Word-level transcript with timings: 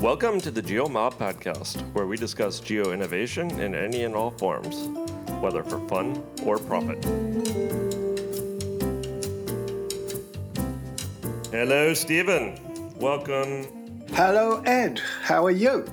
Welcome 0.00 0.42
to 0.42 0.50
the 0.50 0.60
GeoMob 0.60 1.14
podcast, 1.14 1.80
where 1.94 2.06
we 2.06 2.18
discuss 2.18 2.60
geo 2.60 2.92
innovation 2.92 3.50
in 3.58 3.74
any 3.74 4.04
and 4.04 4.14
all 4.14 4.30
forms, 4.30 4.88
whether 5.40 5.64
for 5.64 5.80
fun 5.88 6.22
or 6.44 6.58
profit. 6.58 7.02
Hello, 11.50 11.94
Steven. 11.94 12.60
Welcome. 12.96 14.04
Hello, 14.12 14.60
Ed. 14.66 15.00
How 15.22 15.46
are 15.46 15.50
you? 15.50 15.86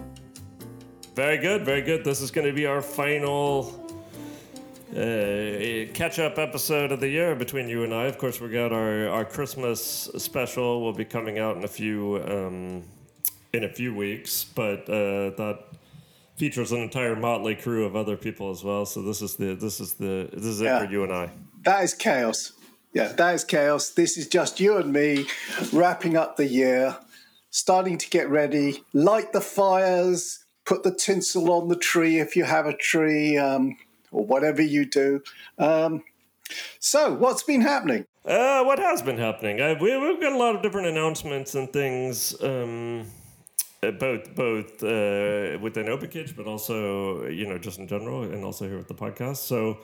Very 1.16 1.38
good, 1.38 1.64
very 1.64 1.82
good. 1.82 2.04
This 2.04 2.20
is 2.20 2.30
going 2.30 2.46
to 2.46 2.54
be 2.54 2.66
our 2.66 2.82
final 2.82 3.80
uh, 4.92 5.88
catch 5.94 6.20
up 6.20 6.38
episode 6.38 6.92
of 6.92 7.00
the 7.00 7.08
year 7.08 7.36
between 7.36 7.70
you 7.70 7.86
and 7.86 7.94
I. 7.94 8.08
Of 8.08 8.18
course, 8.18 8.42
we 8.42 8.50
got 8.50 8.74
our, 8.74 9.08
our 9.08 9.24
Christmas 9.24 10.12
special 10.18 10.82
will 10.82 10.92
be 10.92 11.06
coming 11.06 11.40
out 11.40 11.56
in 11.56 11.64
a 11.64 11.70
few 11.70 12.22
um, 12.28 12.84
in 13.54 13.64
a 13.64 13.70
few 13.70 13.94
weeks, 13.94 14.44
but 14.44 14.90
uh, 14.90 15.30
that 15.38 15.60
features 16.38 16.72
an 16.72 16.80
entire 16.80 17.16
motley 17.16 17.54
crew 17.56 17.86
of 17.86 17.96
other 17.96 18.18
people 18.18 18.50
as 18.50 18.64
well. 18.64 18.86
So 18.86 19.02
this 19.04 19.22
is 19.22 19.36
the 19.36 19.54
this 19.54 19.80
is 19.80 19.94
the 19.94 20.28
this 20.34 20.46
is 20.46 20.62
it 20.62 20.66
Yeah. 20.66 20.80
for 20.80 20.92
you 20.92 21.04
and 21.04 21.14
I. 21.14 21.30
That 21.64 21.84
is 21.84 21.94
chaos. 21.94 22.54
Yeah, 22.94 23.10
that 23.14 23.36
is 23.36 23.44
chaos. 23.44 23.90
This 23.92 24.18
is 24.18 24.28
just 24.28 24.60
you 24.60 24.78
and 24.78 24.92
me 24.92 25.26
wrapping 25.72 26.18
up 26.18 26.36
the 26.36 26.48
year, 26.48 26.98
starting 27.52 27.98
to 28.00 28.10
get 28.10 28.28
ready, 28.30 28.84
light 28.94 29.34
the 29.34 29.42
fires, 29.42 30.44
put 30.66 30.82
the 30.84 30.94
tinsel 30.94 31.52
on 31.52 31.68
the 31.70 31.76
tree 31.76 32.20
if 32.20 32.36
you 32.36 32.44
have 32.46 32.66
a 32.66 32.76
tree, 32.76 33.38
um, 33.38 33.78
or 34.12 34.26
whatever 34.26 34.62
you 34.64 34.86
do. 34.86 35.22
Um, 35.60 36.04
so, 36.80 37.14
what's 37.14 37.44
been 37.44 37.62
happening? 37.62 38.06
Uh, 38.26 38.64
what 38.64 38.80
has 38.80 39.02
been 39.02 39.18
happening? 39.18 39.60
Uh, 39.62 39.76
we, 39.82 39.96
we've 39.98 40.22
got 40.22 40.34
a 40.34 40.38
lot 40.38 40.56
of 40.56 40.62
different 40.62 40.88
announcements 40.88 41.56
and 41.56 41.72
things, 41.74 42.36
um, 42.44 43.06
both 43.92 44.36
both 44.36 44.84
uh, 44.84 45.58
within 45.62 45.88
OpenCage, 45.88 46.36
but 46.36 46.48
also 46.48 47.28
you 47.28 47.48
know 47.48 47.58
just 47.58 47.80
in 47.80 47.88
general, 47.88 48.24
and 48.24 48.44
also 48.44 48.68
here 48.68 48.78
with 48.78 48.88
the 48.88 48.96
podcast. 48.96 49.38
So, 49.38 49.80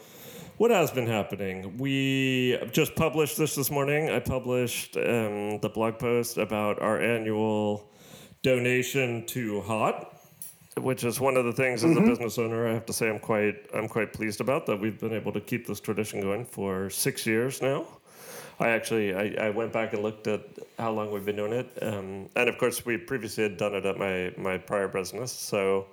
what 0.58 0.72
has 0.72 0.92
been 0.92 1.08
happening? 1.08 1.78
We 1.78 2.60
just 2.72 2.96
published 2.96 3.38
this 3.38 3.56
this 3.56 3.70
morning. 3.70 4.10
I 4.10 4.20
published 4.20 4.98
um, 4.98 5.60
the 5.60 5.72
blog 5.74 6.00
post 6.00 6.38
about 6.38 6.82
our 6.82 7.00
annual 7.00 7.90
donation 8.42 9.26
to 9.28 9.62
HOT 9.62 10.16
which 10.84 11.04
is 11.04 11.20
one 11.20 11.38
of 11.38 11.46
the 11.46 11.52
things 11.52 11.84
as 11.84 11.96
a 11.96 12.02
business 12.02 12.38
owner 12.38 12.68
I 12.68 12.74
have 12.74 12.86
to 12.86 12.94
say 12.94 13.10
I'm 13.10 13.20
quite 13.20 13.56
I'm 13.74 13.88
quite 13.88 14.14
pleased 14.14 14.42
about 14.42 14.66
that 14.68 14.80
we've 14.80 15.00
been 15.00 15.14
able 15.14 15.32
to 15.34 15.42
keep 15.42 15.68
this 15.68 15.80
tradition 15.80 16.22
going 16.22 16.46
for 16.46 16.90
six 16.90 17.26
years 17.26 17.62
now. 17.62 17.86
I 18.60 18.70
actually 18.70 19.14
I, 19.14 19.48
I 19.48 19.50
went 19.50 19.72
back 19.72 19.94
and 19.94 20.04
looked 20.04 20.28
at 20.28 20.42
how 20.78 20.92
long 20.92 21.12
we've 21.12 21.26
been 21.26 21.38
doing 21.38 21.54
it, 21.54 21.72
um, 21.82 22.30
and 22.36 22.50
of 22.50 22.58
course 22.58 22.86
we 22.86 22.98
previously 22.98 23.44
had 23.44 23.58
done 23.58 23.74
it 23.76 23.86
at 23.86 23.98
my 23.98 24.34
my 24.38 24.58
prior 24.58 24.88
business, 24.88 25.32
so 25.32 25.88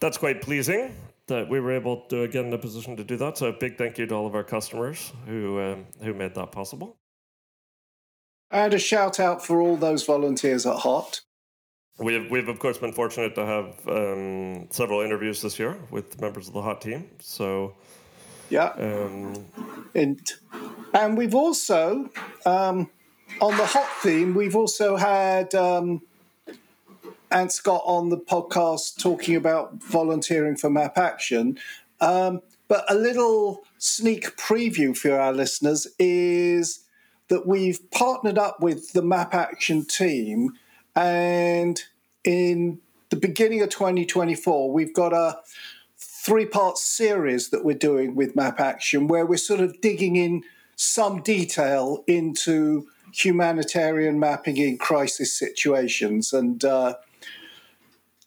that's 0.00 0.18
quite 0.18 0.40
pleasing 0.42 0.94
that 1.28 1.48
we 1.48 1.60
were 1.60 1.72
able 1.72 1.98
to 2.08 2.26
get 2.28 2.44
in 2.44 2.52
a 2.52 2.58
position 2.58 2.96
to 2.96 3.04
do 3.04 3.16
that. 3.18 3.38
So 3.38 3.48
a 3.48 3.52
big 3.52 3.76
thank 3.76 3.98
you 3.98 4.06
to 4.06 4.14
all 4.14 4.26
of 4.26 4.34
our 4.34 4.44
customers 4.44 5.12
who 5.26 5.60
um, 5.60 5.86
who 6.02 6.14
made 6.14 6.34
that 6.34 6.52
possible. 6.52 6.96
And 8.50 8.72
a 8.72 8.78
shout 8.78 9.20
out 9.20 9.44
for 9.44 9.60
all 9.60 9.76
those 9.76 10.04
volunteers 10.04 10.64
at 10.64 10.76
HOT. 10.76 11.20
We've, 11.98 12.30
we've 12.30 12.48
of 12.48 12.58
course 12.58 12.78
been 12.78 12.92
fortunate 12.92 13.34
to 13.34 13.44
have 13.44 13.88
um, 13.88 14.68
several 14.70 15.00
interviews 15.00 15.42
this 15.42 15.58
year 15.58 15.76
with 15.90 16.20
members 16.20 16.48
of 16.48 16.54
the 16.54 16.62
HOT 16.62 16.80
team. 16.80 17.10
So 17.18 17.74
Yeah. 18.48 18.72
um, 18.78 19.46
And, 19.94 20.20
and 20.94 21.16
we've 21.16 21.34
also, 21.34 22.10
um, 22.46 22.90
on 23.40 23.56
the 23.56 23.66
HOT 23.66 23.88
theme, 24.02 24.34
we've 24.34 24.56
also 24.56 24.96
had 24.96 25.54
um, 25.54 26.02
Scott 27.48 27.82
on 27.84 28.08
the 28.08 28.18
podcast 28.18 29.00
talking 29.00 29.36
about 29.36 29.74
volunteering 29.82 30.56
for 30.56 30.70
Map 30.70 30.98
Action. 30.98 31.58
Um, 32.00 32.42
but 32.68 32.84
a 32.88 32.94
little 32.94 33.64
sneak 33.78 34.36
preview 34.36 34.96
for 34.96 35.18
our 35.18 35.32
listeners 35.32 35.86
is 35.98 36.80
that 37.28 37.46
we've 37.46 37.90
partnered 37.90 38.38
up 38.38 38.60
with 38.60 38.92
the 38.92 39.02
Map 39.02 39.34
Action 39.34 39.84
team, 39.84 40.52
and 40.94 41.82
in 42.24 42.80
the 43.10 43.16
beginning 43.16 43.62
of 43.62 43.70
2024, 43.70 44.72
we've 44.72 44.94
got 44.94 45.12
a 45.12 45.38
three 46.28 46.44
part 46.44 46.76
series 46.76 47.48
that 47.48 47.64
we're 47.64 47.74
doing 47.74 48.14
with 48.14 48.36
Map 48.36 48.60
Action 48.60 49.08
where 49.08 49.24
we're 49.24 49.38
sort 49.38 49.60
of 49.60 49.80
digging 49.80 50.16
in 50.16 50.44
some 50.76 51.22
detail 51.22 52.04
into 52.06 52.86
humanitarian 53.14 54.20
mapping 54.20 54.58
in 54.58 54.76
crisis 54.76 55.32
situations. 55.32 56.34
And 56.34 56.62
uh, 56.62 56.96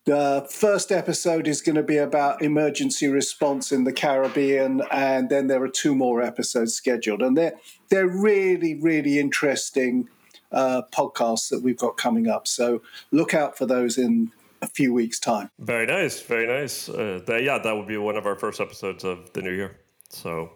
the 0.06 0.47
first 0.50 0.91
episode 0.91 1.47
is 1.47 1.62
going 1.62 1.75
to 1.75 1.84
be 1.84 1.97
about 1.97 2.41
emergency 2.41 3.07
response 3.07 3.72
in 3.72 3.84
the 3.84 3.94
Caribbean, 3.94 4.81
and 4.89 5.29
then 5.29 5.45
there 5.45 5.62
are 5.62 5.69
two 5.69 5.94
more 5.94 6.23
episodes 6.23 6.73
scheduled. 6.73 7.22
And 7.22 7.38
they're, 7.38 7.53
they're 7.89 8.09
really, 8.09 8.73
really 8.73 9.19
interesting 9.19 10.09
uh, 10.51 10.81
podcasts 10.91 11.50
that 11.50 11.62
we've 11.62 11.78
got 11.78 11.97
coming 11.97 12.28
up. 12.28 12.47
So 12.47 12.81
look 13.12 13.35
out 13.35 13.59
for 13.59 13.68
those 13.68 14.00
in 14.00 14.31
a 14.61 14.67
few 14.67 14.94
weeks' 14.94 15.19
time. 15.19 15.49
very 15.59 15.85
nice, 15.85 16.22
very 16.22 16.47
nice. 16.47 16.89
Uh, 16.89 17.22
yeah, 17.27 17.57
that 17.57 17.75
would 17.75 17.88
be 17.88 17.97
one 17.97 18.16
of 18.16 18.25
our 18.25 18.35
first 18.35 18.61
episodes 18.61 19.03
of 19.03 19.31
the 19.33 19.41
new 19.41 19.51
year. 19.51 19.77
So, 20.09 20.51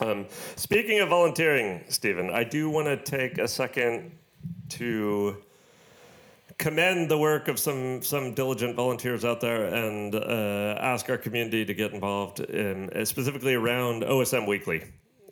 um, 0.00 0.26
speaking 0.56 1.00
of 1.00 1.08
volunteering, 1.08 1.84
Steven, 1.88 2.30
I 2.30 2.44
do 2.44 2.70
want 2.70 2.86
to 2.86 2.96
take 2.96 3.38
a 3.38 3.48
second 3.48 4.12
to 4.70 5.36
commend 6.58 7.08
the 7.08 7.18
work 7.18 7.48
of 7.48 7.58
some 7.58 8.02
some 8.02 8.34
diligent 8.34 8.74
volunteers 8.74 9.24
out 9.24 9.40
there 9.40 9.66
and 9.66 10.14
uh, 10.14 10.76
ask 10.80 11.08
our 11.08 11.18
community 11.18 11.64
to 11.64 11.74
get 11.74 11.92
involved 11.92 12.40
in 12.40 12.90
uh, 12.90 13.04
specifically 13.04 13.54
around 13.54 14.02
OSM 14.02 14.46
Weekly. 14.46 14.84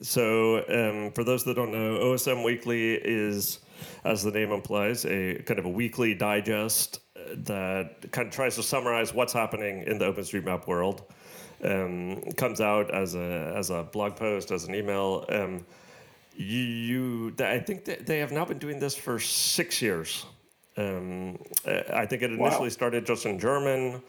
So, 0.02 0.58
um, 0.68 1.10
for 1.12 1.24
those 1.24 1.42
that 1.44 1.56
don't 1.56 1.72
know, 1.72 1.98
OSM 1.98 2.44
Weekly 2.44 2.94
is, 2.94 3.60
as 4.04 4.22
the 4.22 4.30
name 4.30 4.52
implies, 4.52 5.04
a 5.06 5.42
kind 5.46 5.58
of 5.58 5.64
a 5.64 5.70
weekly 5.70 6.14
digest 6.14 7.00
uh, 7.16 7.34
that 7.38 8.10
kind 8.12 8.28
of 8.28 8.34
tries 8.34 8.54
to 8.56 8.62
summarize 8.62 9.14
what's 9.14 9.32
happening 9.32 9.82
in 9.82 9.98
the 9.98 10.04
OpenStreetMap 10.12 10.66
world. 10.66 11.02
Um, 11.64 12.20
comes 12.32 12.60
out 12.60 12.94
as 12.94 13.14
a 13.14 13.54
as 13.56 13.70
a 13.70 13.82
blog 13.84 14.14
post, 14.14 14.50
as 14.50 14.64
an 14.64 14.74
email. 14.74 15.24
Um, 15.30 15.64
you, 16.36 17.34
I 17.38 17.58
think 17.58 17.86
that 17.86 18.06
they 18.06 18.18
have 18.18 18.30
now 18.30 18.44
been 18.44 18.58
doing 18.58 18.78
this 18.78 18.94
for 18.94 19.18
six 19.18 19.80
years. 19.80 20.26
Um, 20.76 21.38
uh, 21.66 21.80
I 21.94 22.04
think 22.04 22.22
it 22.22 22.30
initially 22.30 22.68
started 22.68 23.06
just 23.06 23.24
in 23.24 23.38
German, 23.38 24.02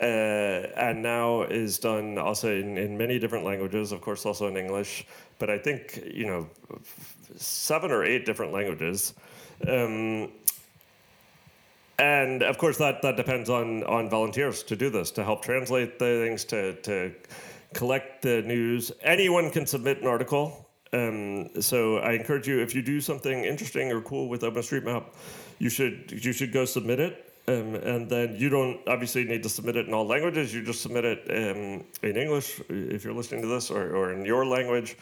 uh, 0.00 0.04
and 0.04 1.02
now 1.02 1.42
is 1.42 1.78
done 1.78 2.16
also 2.18 2.54
in, 2.54 2.78
in 2.78 2.96
many 2.96 3.18
different 3.18 3.44
languages. 3.44 3.90
Of 3.90 4.00
course, 4.00 4.24
also 4.24 4.46
in 4.46 4.56
English. 4.56 5.06
But 5.38 5.50
I 5.50 5.58
think 5.58 6.02
you 6.12 6.26
know 6.26 6.48
seven 7.36 7.90
or 7.90 8.04
eight 8.04 8.26
different 8.26 8.52
languages. 8.52 9.14
Um, 9.66 10.30
and 11.98 12.42
of 12.42 12.58
course, 12.58 12.78
that, 12.78 13.02
that 13.02 13.16
depends 13.16 13.50
on, 13.50 13.82
on 13.84 14.08
volunteers 14.08 14.62
to 14.64 14.76
do 14.76 14.88
this, 14.88 15.10
to 15.12 15.24
help 15.24 15.42
translate 15.42 15.98
the 15.98 16.24
things, 16.24 16.44
to, 16.44 16.74
to 16.82 17.12
collect 17.74 18.22
the 18.22 18.42
news. 18.42 18.92
Anyone 19.02 19.50
can 19.50 19.66
submit 19.66 20.00
an 20.00 20.06
article. 20.06 20.68
Um, 20.92 21.60
so 21.60 21.98
I 21.98 22.12
encourage 22.12 22.46
you, 22.46 22.60
if 22.60 22.74
you 22.74 22.82
do 22.82 23.00
something 23.00 23.44
interesting 23.44 23.90
or 23.90 24.00
cool 24.00 24.28
with 24.28 24.42
OpenStreetMap, 24.42 25.06
you 25.58 25.68
should 25.68 26.12
you 26.24 26.32
should 26.32 26.52
go 26.52 26.64
submit 26.64 27.00
it. 27.00 27.27
Um, 27.48 27.76
and 27.76 28.10
then 28.10 28.36
you 28.36 28.50
don't 28.50 28.86
obviously 28.86 29.24
need 29.24 29.42
to 29.42 29.48
submit 29.48 29.76
it 29.76 29.86
in 29.86 29.94
all 29.94 30.06
languages. 30.06 30.52
You 30.52 30.62
just 30.62 30.82
submit 30.82 31.06
it 31.06 31.20
um, 31.30 31.84
in 32.02 32.16
English 32.16 32.60
if 32.68 33.04
you're 33.04 33.14
listening 33.14 33.40
to 33.40 33.48
this, 33.48 33.70
or, 33.70 33.96
or 33.96 34.12
in 34.12 34.26
your 34.26 34.44
language. 34.44 34.98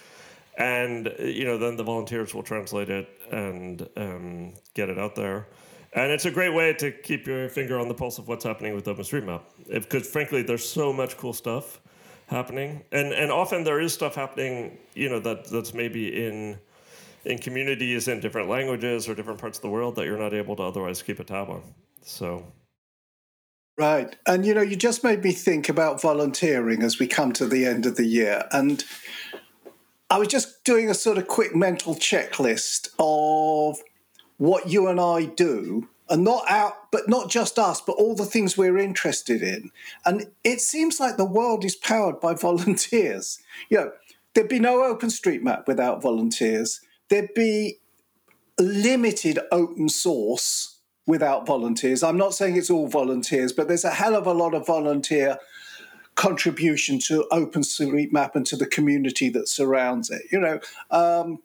And 0.56 1.08
uh, 1.08 1.24
you 1.24 1.44
know 1.44 1.58
then 1.58 1.76
the 1.76 1.82
volunteers 1.82 2.34
will 2.34 2.44
translate 2.44 2.88
it 2.88 3.08
and 3.32 3.88
um, 3.96 4.54
get 4.74 4.88
it 4.88 4.98
out 4.98 5.16
there. 5.16 5.48
And 5.92 6.12
it's 6.12 6.24
a 6.24 6.30
great 6.30 6.54
way 6.54 6.72
to 6.74 6.92
keep 6.92 7.26
your 7.26 7.48
finger 7.48 7.80
on 7.80 7.88
the 7.88 7.94
pulse 7.94 8.18
of 8.18 8.28
what's 8.28 8.44
happening 8.44 8.74
with 8.74 8.84
openstreetmap. 8.84 9.42
Because 9.68 10.08
frankly 10.08 10.42
there's 10.42 10.66
so 10.68 10.92
much 10.92 11.16
cool 11.16 11.32
stuff 11.32 11.80
happening. 12.28 12.84
And 12.92 13.12
and 13.12 13.32
often 13.32 13.64
there 13.64 13.80
is 13.80 13.92
stuff 13.92 14.14
happening 14.14 14.78
you 14.94 15.08
know 15.08 15.18
that 15.18 15.46
that's 15.46 15.74
maybe 15.74 16.24
in 16.24 16.58
in 17.24 17.38
communities 17.38 18.06
in 18.06 18.20
different 18.20 18.48
languages 18.48 19.08
or 19.08 19.16
different 19.16 19.40
parts 19.40 19.58
of 19.58 19.62
the 19.62 19.68
world 19.68 19.96
that 19.96 20.04
you're 20.04 20.18
not 20.18 20.32
able 20.32 20.54
to 20.54 20.62
otherwise 20.62 21.02
keep 21.02 21.18
a 21.18 21.24
tab 21.24 21.50
on 21.50 21.62
so 22.06 22.44
Right. 23.78 24.16
And 24.26 24.46
you 24.46 24.54
know, 24.54 24.62
you 24.62 24.74
just 24.74 25.04
made 25.04 25.22
me 25.22 25.32
think 25.32 25.68
about 25.68 26.00
volunteering 26.00 26.82
as 26.82 26.98
we 26.98 27.06
come 27.06 27.32
to 27.34 27.46
the 27.46 27.66
end 27.66 27.84
of 27.84 27.96
the 27.96 28.06
year. 28.06 28.48
And 28.50 28.82
I 30.08 30.18
was 30.18 30.28
just 30.28 30.64
doing 30.64 30.88
a 30.88 30.94
sort 30.94 31.18
of 31.18 31.28
quick 31.28 31.54
mental 31.54 31.94
checklist 31.94 32.88
of 32.98 33.78
what 34.38 34.68
you 34.68 34.88
and 34.88 35.00
I 35.00 35.26
do, 35.26 35.88
and 36.08 36.24
not 36.24 36.44
out, 36.48 36.90
but 36.92 37.08
not 37.08 37.28
just 37.28 37.58
us, 37.58 37.80
but 37.80 37.94
all 37.94 38.14
the 38.14 38.24
things 38.24 38.56
we're 38.56 38.78
interested 38.78 39.42
in. 39.42 39.70
And 40.04 40.26
it 40.44 40.60
seems 40.60 41.00
like 41.00 41.16
the 41.16 41.24
world 41.24 41.64
is 41.64 41.74
powered 41.74 42.20
by 42.20 42.34
volunteers. 42.48 43.40
You 43.68 43.78
know, 43.78 43.92
there'd 44.34 44.48
be 44.48 44.60
no 44.60 44.78
OpenStreetMap 44.94 45.66
without 45.66 46.02
volunteers. 46.02 46.80
There'd 47.08 47.34
be 47.34 47.78
limited 48.58 49.38
open 49.52 49.88
source 49.88 50.75
without 51.06 51.46
volunteers. 51.46 52.02
I'm 52.02 52.16
not 52.16 52.34
saying 52.34 52.56
it's 52.56 52.70
all 52.70 52.88
volunteers, 52.88 53.52
but 53.52 53.68
there's 53.68 53.84
a 53.84 53.90
hell 53.90 54.16
of 54.16 54.26
a 54.26 54.32
lot 54.32 54.54
of 54.54 54.66
volunteer 54.66 55.38
contribution 56.16 56.98
to 57.06 57.26
OpenStreetMap 57.30 58.34
and 58.34 58.46
to 58.46 58.56
the 58.56 58.66
community 58.66 59.28
that 59.30 59.48
surrounds 59.48 60.10
it. 60.10 60.22
You 60.32 60.40
know, 60.40 60.60
um, 60.90 61.38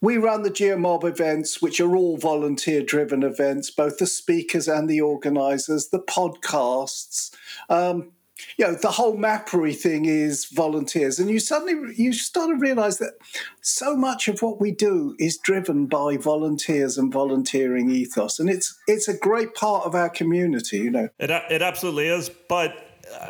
we 0.00 0.16
run 0.16 0.42
the 0.42 0.50
GeoMob 0.50 1.04
events, 1.04 1.62
which 1.62 1.80
are 1.80 1.94
all 1.94 2.16
volunteer 2.16 2.82
driven 2.82 3.22
events, 3.22 3.70
both 3.70 3.98
the 3.98 4.06
speakers 4.06 4.68
and 4.68 4.88
the 4.88 5.00
organizers, 5.00 5.88
the 5.88 6.00
podcasts. 6.00 7.34
Um, 7.68 8.12
you 8.56 8.66
know, 8.66 8.74
the 8.74 8.90
whole 8.90 9.16
Mappery 9.16 9.74
thing 9.74 10.04
is 10.04 10.46
volunteers. 10.46 11.18
And 11.18 11.30
you 11.30 11.38
suddenly 11.38 11.94
you 11.96 12.12
start 12.12 12.50
to 12.50 12.56
realize 12.56 12.98
that 12.98 13.14
so 13.60 13.96
much 13.96 14.28
of 14.28 14.42
what 14.42 14.60
we 14.60 14.70
do 14.70 15.16
is 15.18 15.36
driven 15.38 15.86
by 15.86 16.16
volunteers 16.16 16.98
and 16.98 17.12
volunteering 17.12 17.90
ethos. 17.90 18.38
And 18.38 18.48
it's 18.48 18.78
it's 18.86 19.08
a 19.08 19.16
great 19.16 19.54
part 19.54 19.86
of 19.86 19.94
our 19.94 20.08
community, 20.08 20.78
you 20.78 20.90
know. 20.90 21.08
It, 21.18 21.30
it 21.30 21.62
absolutely 21.62 22.08
is. 22.08 22.30
But 22.48 22.72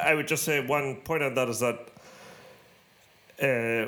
I 0.02 0.14
would 0.14 0.28
just 0.28 0.44
say 0.44 0.64
one 0.64 0.96
point 1.02 1.22
on 1.22 1.34
that 1.34 1.48
is 1.48 1.60
that 1.60 1.88
uh, 3.42 3.86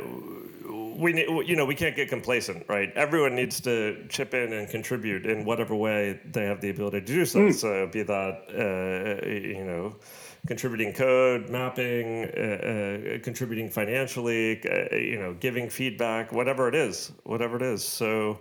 we 0.96 1.24
you 1.46 1.54
know 1.54 1.64
we 1.64 1.74
can't 1.74 1.94
get 1.94 2.08
complacent, 2.08 2.64
right? 2.68 2.92
Everyone 2.94 3.34
needs 3.34 3.60
to 3.60 4.04
chip 4.08 4.34
in 4.34 4.52
and 4.52 4.68
contribute 4.68 5.26
in 5.26 5.44
whatever 5.44 5.74
way 5.74 6.18
they 6.24 6.44
have 6.44 6.60
the 6.60 6.70
ability 6.70 7.00
to 7.00 7.06
do 7.06 7.24
so. 7.24 7.40
Mm. 7.40 7.54
So 7.54 7.86
be 7.86 8.02
that 8.02 8.42
uh, 8.50 9.26
you 9.26 9.64
know 9.64 9.96
contributing 10.46 10.92
code, 10.92 11.48
mapping, 11.50 12.24
uh, 12.24 13.16
uh, 13.16 13.18
contributing 13.22 13.70
financially, 13.70 14.60
uh, 14.68 14.94
you 14.94 15.18
know, 15.18 15.34
giving 15.34 15.68
feedback, 15.68 16.32
whatever 16.32 16.68
it 16.68 16.74
is, 16.74 17.12
whatever 17.24 17.56
it 17.56 17.62
is. 17.62 17.84
So. 17.84 18.40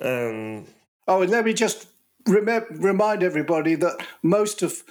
Um, 0.00 0.64
oh, 1.08 1.22
and 1.22 1.30
let 1.30 1.44
me 1.44 1.52
just 1.52 1.88
rem- 2.26 2.66
remind 2.70 3.22
everybody 3.22 3.74
that 3.74 3.96
most 4.22 4.62
of 4.62 4.84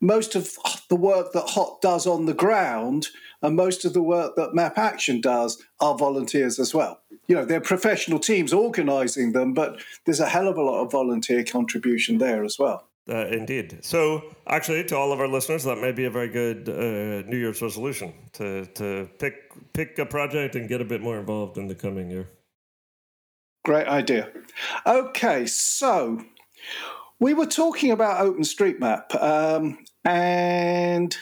most 0.00 0.34
of 0.34 0.50
the 0.90 0.96
work 0.96 1.32
that 1.32 1.48
HOT 1.50 1.80
does 1.80 2.06
on 2.06 2.26
the 2.26 2.34
ground 2.34 3.08
and 3.40 3.56
most 3.56 3.84
of 3.84 3.94
the 3.94 4.02
work 4.02 4.36
that 4.36 4.54
Map 4.54 4.76
Action 4.76 5.20
does 5.20 5.62
are 5.80 5.96
volunteers 5.96 6.58
as 6.58 6.74
well. 6.74 7.00
You 7.26 7.36
know, 7.36 7.44
they're 7.44 7.60
professional 7.60 8.18
teams 8.18 8.52
organising 8.52 9.32
them, 9.32 9.54
but 9.54 9.80
there's 10.04 10.20
a 10.20 10.28
hell 10.28 10.48
of 10.48 10.58
a 10.58 10.62
lot 10.62 10.82
of 10.82 10.92
volunteer 10.92 11.42
contribution 11.42 12.18
there 12.18 12.44
as 12.44 12.58
well. 12.58 12.86
Uh, 13.06 13.26
indeed. 13.26 13.84
So, 13.84 14.34
actually, 14.46 14.82
to 14.84 14.96
all 14.96 15.12
of 15.12 15.20
our 15.20 15.28
listeners, 15.28 15.64
that 15.64 15.76
may 15.76 15.92
be 15.92 16.06
a 16.06 16.10
very 16.10 16.28
good 16.28 16.66
uh, 16.70 17.28
New 17.28 17.36
Year's 17.36 17.60
resolution 17.60 18.14
to 18.32 18.64
to 18.64 19.10
pick 19.18 19.34
pick 19.74 19.98
a 19.98 20.06
project 20.06 20.54
and 20.54 20.68
get 20.68 20.80
a 20.80 20.86
bit 20.86 21.02
more 21.02 21.18
involved 21.18 21.58
in 21.58 21.68
the 21.68 21.74
coming 21.74 22.10
year. 22.10 22.30
Great 23.62 23.86
idea. 23.86 24.30
Okay, 24.86 25.44
so 25.44 26.24
we 27.20 27.34
were 27.34 27.46
talking 27.46 27.90
about 27.90 28.24
OpenStreetMap, 28.24 29.22
um, 29.22 29.84
and 30.04 31.14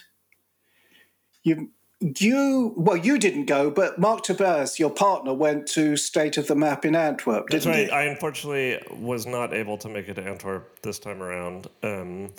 you 1.43 1.70
you 2.02 2.75
well 2.76 2.96
you 2.96 3.19
didn't 3.19 3.46
go 3.46 3.70
but 3.70 3.99
mark 3.99 4.22
Tobias, 4.22 4.78
your 4.78 4.90
partner 4.90 5.32
went 5.32 5.66
to 5.69 5.96
state 5.96 6.37
of 6.37 6.46
the 6.49 6.56
map 6.56 6.84
in 6.84 6.96
antwerp 6.96 7.49
That's 7.49 7.66
right. 7.66 7.87
He? 7.87 7.90
i 7.90 8.02
unfortunately 8.04 8.81
was 8.90 9.26
not 9.26 9.52
able 9.52 9.78
to 9.78 9.88
make 9.88 10.08
it 10.08 10.14
to 10.14 10.22
antwerp 10.22 10.81
this 10.82 10.99
time 10.99 11.22
around 11.22 11.69
um, 11.82 12.31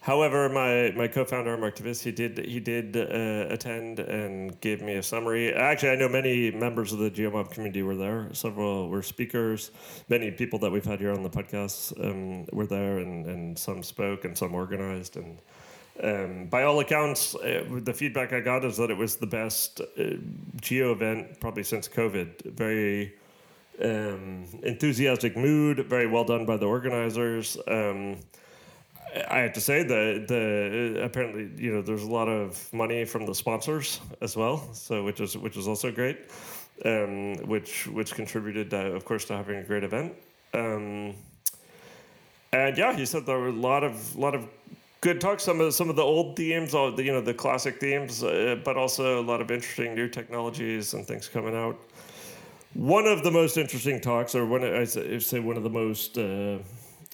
however 0.00 0.48
my, 0.48 0.92
my 0.96 1.08
co-founder 1.08 1.56
mark 1.56 1.76
Tobias, 1.76 2.00
he 2.00 2.10
did 2.10 2.38
he 2.46 2.58
did 2.58 2.96
uh, 2.96 3.52
attend 3.52 4.00
and 4.00 4.60
gave 4.60 4.82
me 4.82 4.94
a 4.94 5.02
summary 5.02 5.52
actually 5.52 5.90
i 5.90 5.96
know 5.96 6.08
many 6.08 6.50
members 6.50 6.92
of 6.92 6.98
the 6.98 7.10
geomob 7.10 7.50
community 7.50 7.82
were 7.82 7.96
there 7.96 8.28
several 8.32 8.88
were 8.88 9.02
speakers 9.02 9.70
many 10.08 10.30
people 10.30 10.58
that 10.58 10.70
we've 10.70 10.84
had 10.84 10.98
here 10.98 11.12
on 11.12 11.22
the 11.22 11.30
podcast 11.30 11.92
um, 12.04 12.44
were 12.52 12.66
there 12.66 12.98
and, 12.98 13.26
and 13.26 13.58
some 13.58 13.82
spoke 13.82 14.24
and 14.24 14.36
some 14.36 14.54
organized 14.54 15.16
and 15.16 15.38
um, 16.02 16.46
by 16.46 16.64
all 16.64 16.80
accounts, 16.80 17.34
uh, 17.34 17.64
the 17.82 17.92
feedback 17.92 18.32
I 18.32 18.40
got 18.40 18.64
is 18.64 18.76
that 18.76 18.90
it 18.90 18.96
was 18.96 19.16
the 19.16 19.26
best 19.26 19.80
uh, 19.80 20.02
geo 20.60 20.92
event 20.92 21.40
probably 21.40 21.62
since 21.62 21.88
COVID. 21.88 22.52
Very 22.54 23.14
um, 23.82 24.46
enthusiastic 24.62 25.36
mood, 25.36 25.86
very 25.86 26.06
well 26.06 26.24
done 26.24 26.44
by 26.44 26.56
the 26.56 26.66
organizers. 26.66 27.56
Um, 27.66 28.18
I 29.30 29.38
have 29.38 29.54
to 29.54 29.60
say 29.60 29.82
that 29.82 30.28
the 30.28 31.02
apparently 31.02 31.50
you 31.62 31.72
know 31.72 31.82
there's 31.82 32.02
a 32.02 32.10
lot 32.10 32.28
of 32.28 32.72
money 32.72 33.04
from 33.04 33.24
the 33.24 33.34
sponsors 33.34 34.00
as 34.20 34.36
well, 34.36 34.72
so 34.74 35.04
which 35.04 35.20
is 35.20 35.36
which 35.36 35.56
is 35.56 35.66
also 35.66 35.90
great, 35.90 36.18
um, 36.84 37.36
which 37.46 37.86
which 37.86 38.14
contributed 38.14 38.74
uh, 38.74 38.92
of 38.92 39.04
course 39.04 39.24
to 39.26 39.36
having 39.36 39.56
a 39.56 39.62
great 39.62 39.84
event. 39.84 40.14
Um, 40.52 41.14
and 42.52 42.76
yeah, 42.76 42.94
he 42.94 43.06
said 43.06 43.26
there 43.26 43.38
were 43.38 43.48
a 43.48 43.52
lot 43.52 43.84
of 43.84 44.16
lot 44.16 44.34
of 44.34 44.48
good 45.06 45.20
talk. 45.20 45.38
Some 45.38 45.60
of 45.60 45.72
some 45.72 45.88
of 45.88 45.94
the 45.94 46.02
old 46.02 46.34
themes, 46.34 46.74
all 46.74 46.90
the, 46.90 47.04
you 47.04 47.12
know, 47.12 47.20
the 47.20 47.32
classic 47.32 47.78
themes, 47.78 48.24
uh, 48.24 48.56
but 48.64 48.76
also 48.76 49.20
a 49.20 49.24
lot 49.32 49.40
of 49.40 49.52
interesting 49.52 49.94
new 49.94 50.08
technologies 50.08 50.94
and 50.94 51.06
things 51.06 51.28
coming 51.28 51.54
out. 51.54 51.78
One 52.74 53.06
of 53.06 53.22
the 53.22 53.30
most 53.30 53.56
interesting 53.56 54.00
talks, 54.00 54.34
or 54.34 54.44
one 54.44 54.64
I 54.64 54.84
say 54.84 55.38
one 55.38 55.56
of 55.56 55.62
the 55.62 55.70
most 55.70 56.18
uh, 56.18 56.58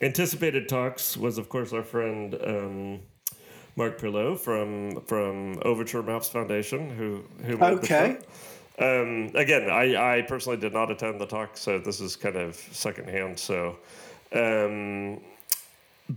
anticipated 0.01 0.71
talks, 0.71 1.19
was 1.19 1.37
of 1.37 1.51
course 1.51 1.75
our 1.75 1.83
friend 1.83 2.35
um, 2.43 3.01
Marc 3.77 3.99
Prioleau 3.99 4.37
from 4.37 5.03
from 5.03 5.59
Overture 5.63 6.03
Maps 6.03 6.31
Foundation, 6.31 6.89
who 6.89 7.23
who 7.45 7.59
made 7.59 7.75
okay. 7.75 8.17
the 8.79 8.89
um, 9.03 9.31
again, 9.35 9.69
I, 9.69 10.17
I 10.17 10.23
personally 10.23 10.59
did 10.59 10.73
not 10.73 10.91
attend 10.91 11.21
the 11.21 11.27
talk, 11.27 11.59
so 11.59 11.79
this 11.79 12.01
is 12.01 12.17
kind 12.17 12.37
of 12.37 12.57
secondhand. 12.73 13.39
So, 13.39 13.77
um, 14.33 15.21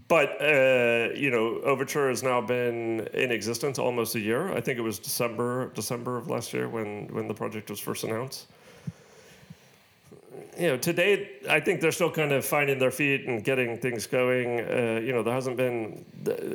but 0.07 0.41
uh, 0.41 1.09
you 1.15 1.29
know, 1.31 1.59
Overture 1.63 2.09
has 2.09 2.23
now 2.23 2.41
been 2.41 3.07
in 3.13 3.31
existence 3.31 3.79
almost 3.79 4.15
a 4.15 4.19
year. 4.19 4.51
I 4.51 4.61
think 4.61 4.77
it 4.77 4.81
was 4.81 4.99
December 4.99 5.71
December 5.73 6.17
of 6.17 6.27
last 6.27 6.53
year 6.53 6.67
when 6.67 7.07
when 7.13 7.27
the 7.27 7.33
project 7.33 7.69
was 7.69 7.79
first 7.79 8.03
announced. 8.03 8.47
You 10.57 10.67
know, 10.67 10.77
today 10.77 11.29
I 11.49 11.59
think 11.59 11.81
they're 11.81 11.91
still 11.91 12.11
kind 12.11 12.31
of 12.31 12.45
finding 12.45 12.79
their 12.79 12.91
feet 12.91 13.25
and 13.27 13.43
getting 13.43 13.77
things 13.77 14.07
going. 14.07 14.61
Uh, 14.61 15.01
you 15.03 15.11
know, 15.11 15.21
there 15.21 15.33
hasn't 15.33 15.57
been 15.57 16.05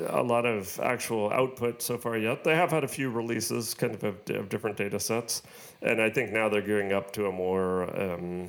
a 0.08 0.22
lot 0.22 0.46
of 0.46 0.78
actual 0.82 1.30
output 1.30 1.82
so 1.82 1.98
far 1.98 2.16
yet. 2.16 2.42
They 2.42 2.54
have 2.54 2.70
had 2.70 2.84
a 2.84 2.88
few 2.88 3.10
releases, 3.10 3.74
kind 3.74 3.94
of 3.94 4.04
of, 4.04 4.16
of 4.30 4.48
different 4.48 4.76
data 4.76 4.98
sets, 4.98 5.42
and 5.82 6.00
I 6.00 6.10
think 6.10 6.32
now 6.32 6.48
they're 6.48 6.62
gearing 6.62 6.92
up 6.92 7.12
to 7.12 7.26
a 7.26 7.32
more 7.32 7.84
um, 8.00 8.48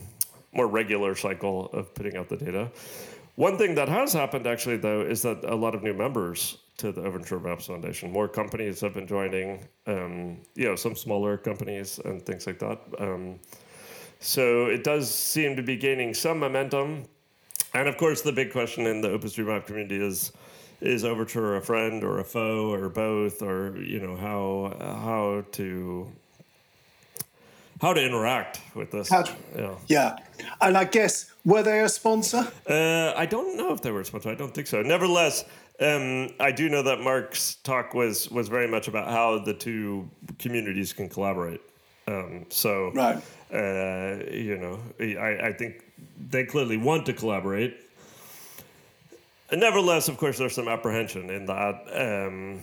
more 0.54 0.68
regular 0.68 1.16
cycle 1.16 1.70
of 1.74 1.94
putting 1.94 2.18
out 2.18 2.30
the 2.30 2.38
data. 2.38 2.72
One 3.42 3.58
thing 3.58 3.74
that 3.74 3.90
has 3.90 4.14
happened 4.14 4.46
actually, 4.46 4.78
though, 4.78 5.02
is 5.02 5.24
that 5.24 5.44
a 5.46 5.56
lot 5.56 5.74
of 5.74 5.82
new 5.82 5.96
members 5.96 6.60
to 6.78 6.92
the 6.92 7.02
Overture 7.02 7.40
Maps 7.40 7.66
Foundation, 7.66 8.12
more 8.12 8.28
companies 8.28 8.80
have 8.82 8.94
been 8.94 9.08
joining. 9.08 9.68
Um, 9.88 10.42
you 10.54 10.66
know, 10.66 10.76
some 10.76 10.96
smaller 10.96 11.38
companies 11.38 12.00
and 12.06 12.24
things 12.24 12.46
like 12.46 12.60
that. 12.60 12.80
Um, 13.00 13.40
so 14.20 14.68
it 14.68 14.84
does 14.84 15.10
seem 15.10 15.56
to 15.56 15.64
be 15.64 15.76
gaining 15.76 16.14
some 16.14 16.38
momentum. 16.38 17.06
And 17.74 17.88
of 17.88 17.98
course, 17.98 18.22
the 18.22 18.32
big 18.32 18.52
question 18.52 18.86
in 18.86 19.02
the 19.02 19.08
OpenStreetMap 19.08 19.66
community 19.66 20.00
is: 20.06 20.32
Is 20.80 21.04
Overture 21.04 21.56
a 21.56 21.62
friend 21.62 22.04
or 22.04 22.20
a 22.20 22.24
foe 22.24 22.72
or 22.72 22.90
both, 22.90 23.42
or 23.42 23.76
you 23.82 24.00
know 24.02 24.16
how 24.16 24.78
how 24.80 25.46
to 25.54 26.12
how 27.82 27.94
to 27.94 28.06
interact 28.06 28.62
with 28.76 28.92
this. 28.92 29.10
To, 29.10 29.36
yeah. 29.58 29.76
yeah. 29.88 30.16
And 30.62 30.78
I 30.78 30.84
guess, 30.86 31.32
were 31.44 31.64
they 31.64 31.82
a 31.82 31.90
sponsor? 31.90 32.48
Uh, 32.70 33.14
I 33.18 33.26
don't 33.26 33.58
know 33.58 33.74
if 33.74 33.82
they 33.82 33.92
were 33.92 34.02
a 34.02 34.06
sponsor. 34.06 34.30
I 34.30 34.36
don't 34.36 34.54
think 34.54 34.68
so. 34.68 34.84
Nevertheless, 34.84 35.44
um, 35.80 36.30
I 36.40 36.52
do 36.52 36.70
know 36.70 36.84
that 36.84 37.02
Mark's 37.02 37.56
talk 37.56 37.96
was 37.96 38.30
was 38.30 38.48
very 38.48 38.68
much 38.68 38.88
about 38.88 39.10
how 39.10 39.40
the 39.40 39.54
two 39.54 40.08
communities 40.38 40.94
can 40.94 41.10
collaborate. 41.10 41.62
Um, 42.08 42.46
so, 42.50 42.92
right. 42.94 43.18
Uh, 43.52 44.24
you 44.32 44.58
know, 44.58 44.80
I, 45.00 45.48
I 45.48 45.54
think 45.54 45.84
they 46.30 46.46
clearly 46.46 46.78
want 46.78 47.06
to 47.08 47.14
collaborate. 47.14 47.78
And 49.50 49.60
nevertheless, 49.60 50.08
of 50.08 50.18
course, 50.18 50.38
there's 50.38 50.56
some 50.56 50.68
apprehension 50.68 51.30
in 51.30 51.46
that. 51.48 51.76
Um, 51.92 52.62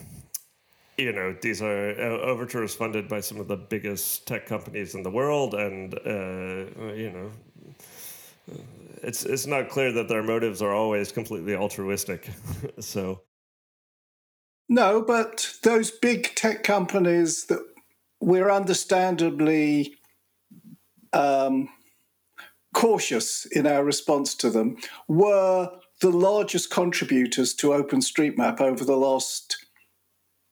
you 0.99 1.13
know, 1.13 1.35
these 1.41 1.63
are 1.63 1.91
uh, 1.91 2.21
Overture 2.21 2.65
is 2.65 2.75
funded 2.75 3.09
by 3.09 3.21
some 3.21 3.39
of 3.39 3.47
the 3.47 3.57
biggest 3.57 4.27
tech 4.27 4.47
companies 4.47 4.95
in 4.95 5.05
the 5.05 5.11
world, 5.11 5.55
and 5.55 5.95
uh, 5.95 6.93
you 6.93 7.11
know, 7.13 7.31
it's 9.03 9.25
it's 9.25 9.47
not 9.47 9.69
clear 9.69 9.93
that 9.93 10.09
their 10.09 10.25
motives 10.25 10.61
are 10.61 10.75
always 10.75 11.13
completely 11.13 11.55
altruistic. 11.55 12.29
so, 12.81 13.23
no, 14.69 15.01
but 15.01 15.55
those 15.63 15.93
big 15.93 16.35
tech 16.35 16.65
companies 16.65 17.47
that 17.47 17.65
we're 18.21 18.51
understandably 18.51 19.95
um, 21.13 21.69
cautious 22.75 23.47
in 23.47 23.69
our 23.69 23.85
response 23.85 24.35
to 24.35 24.51
them 24.51 24.77
were 25.07 25.71
the 26.01 26.11
largest 26.11 26.71
contributors 26.71 27.55
to 27.55 27.69
OpenStreetMap 27.69 28.61
over 28.61 28.85
the 28.85 28.97
last 28.97 29.68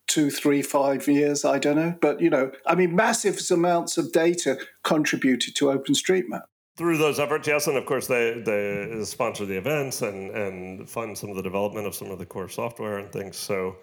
two, 0.06 0.30
three, 0.30 0.62
five 0.62 1.08
years. 1.08 1.44
I 1.44 1.58
don't 1.58 1.76
know. 1.76 1.94
But, 2.00 2.20
you 2.20 2.30
know, 2.30 2.52
I 2.66 2.74
mean, 2.74 2.94
massive 2.94 3.40
amounts 3.50 3.98
of 3.98 4.12
data 4.12 4.58
contributed 4.82 5.54
to 5.56 5.66
OpenStreetMap. 5.66 6.42
through 6.76 6.98
those 6.98 7.18
efforts, 7.18 7.48
yes, 7.48 7.66
and 7.66 7.76
of 7.78 7.86
course 7.86 8.06
they 8.06 8.42
they 8.44 9.02
sponsor 9.04 9.46
the 9.46 9.56
events 9.56 10.02
and 10.02 10.30
and 10.30 10.88
fund 10.88 11.16
some 11.16 11.30
of 11.30 11.36
the 11.36 11.42
development 11.42 11.86
of 11.86 11.94
some 11.94 12.10
of 12.10 12.18
the 12.18 12.26
core 12.26 12.48
software 12.48 12.98
and 12.98 13.10
things. 13.12 13.36
So. 13.36 13.76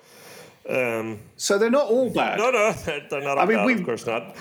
Um, 0.69 1.19
so 1.35 1.57
they're 1.57 1.69
not 1.69 1.87
all 1.87 2.09
bad. 2.09 2.39
No, 2.39 2.49
no, 2.49 2.71
they're 3.09 3.21
not. 3.21 3.37
I 3.37 3.45
mean, 3.45 3.57
bad, 3.57 3.65
we, 3.65 3.73
of 3.73 3.83
course 3.83 4.05
not. 4.05 4.33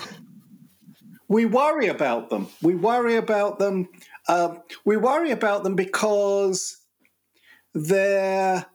We 1.27 1.45
worry 1.45 1.87
about 1.87 2.29
them. 2.29 2.47
We 2.61 2.75
worry 2.75 3.17
about 3.17 3.59
them. 3.59 3.89
Um, 4.29 4.61
we 4.85 4.95
worry 4.95 5.31
about 5.31 5.63
them 5.63 5.75
because 5.75 6.77
their 7.73 8.65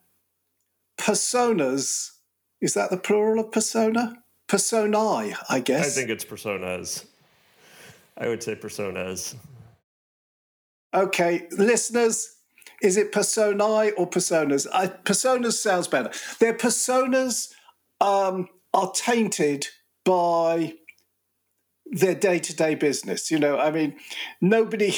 personas. 0.98 2.17
Is 2.60 2.74
that 2.74 2.90
the 2.90 2.96
plural 2.96 3.44
of 3.44 3.52
persona? 3.52 4.22
Personae, 4.46 5.34
I 5.48 5.60
guess. 5.60 5.86
I 5.86 6.00
think 6.00 6.10
it's 6.10 6.24
personas. 6.24 7.04
I 8.16 8.28
would 8.28 8.42
say 8.42 8.56
personas. 8.56 9.36
Okay, 10.94 11.46
listeners, 11.52 12.36
is 12.82 12.96
it 12.96 13.12
personae 13.12 13.92
or 13.96 14.08
personas? 14.08 14.66
I, 14.72 14.88
personas 14.88 15.54
sounds 15.54 15.86
better. 15.86 16.10
Their 16.40 16.54
personas 16.54 17.52
um, 18.00 18.48
are 18.72 18.90
tainted 18.92 19.66
by 20.04 20.74
their 21.86 22.14
day 22.14 22.38
to 22.38 22.56
day 22.56 22.74
business. 22.74 23.30
You 23.30 23.38
know, 23.38 23.58
I 23.58 23.70
mean, 23.70 23.96
nobody, 24.40 24.94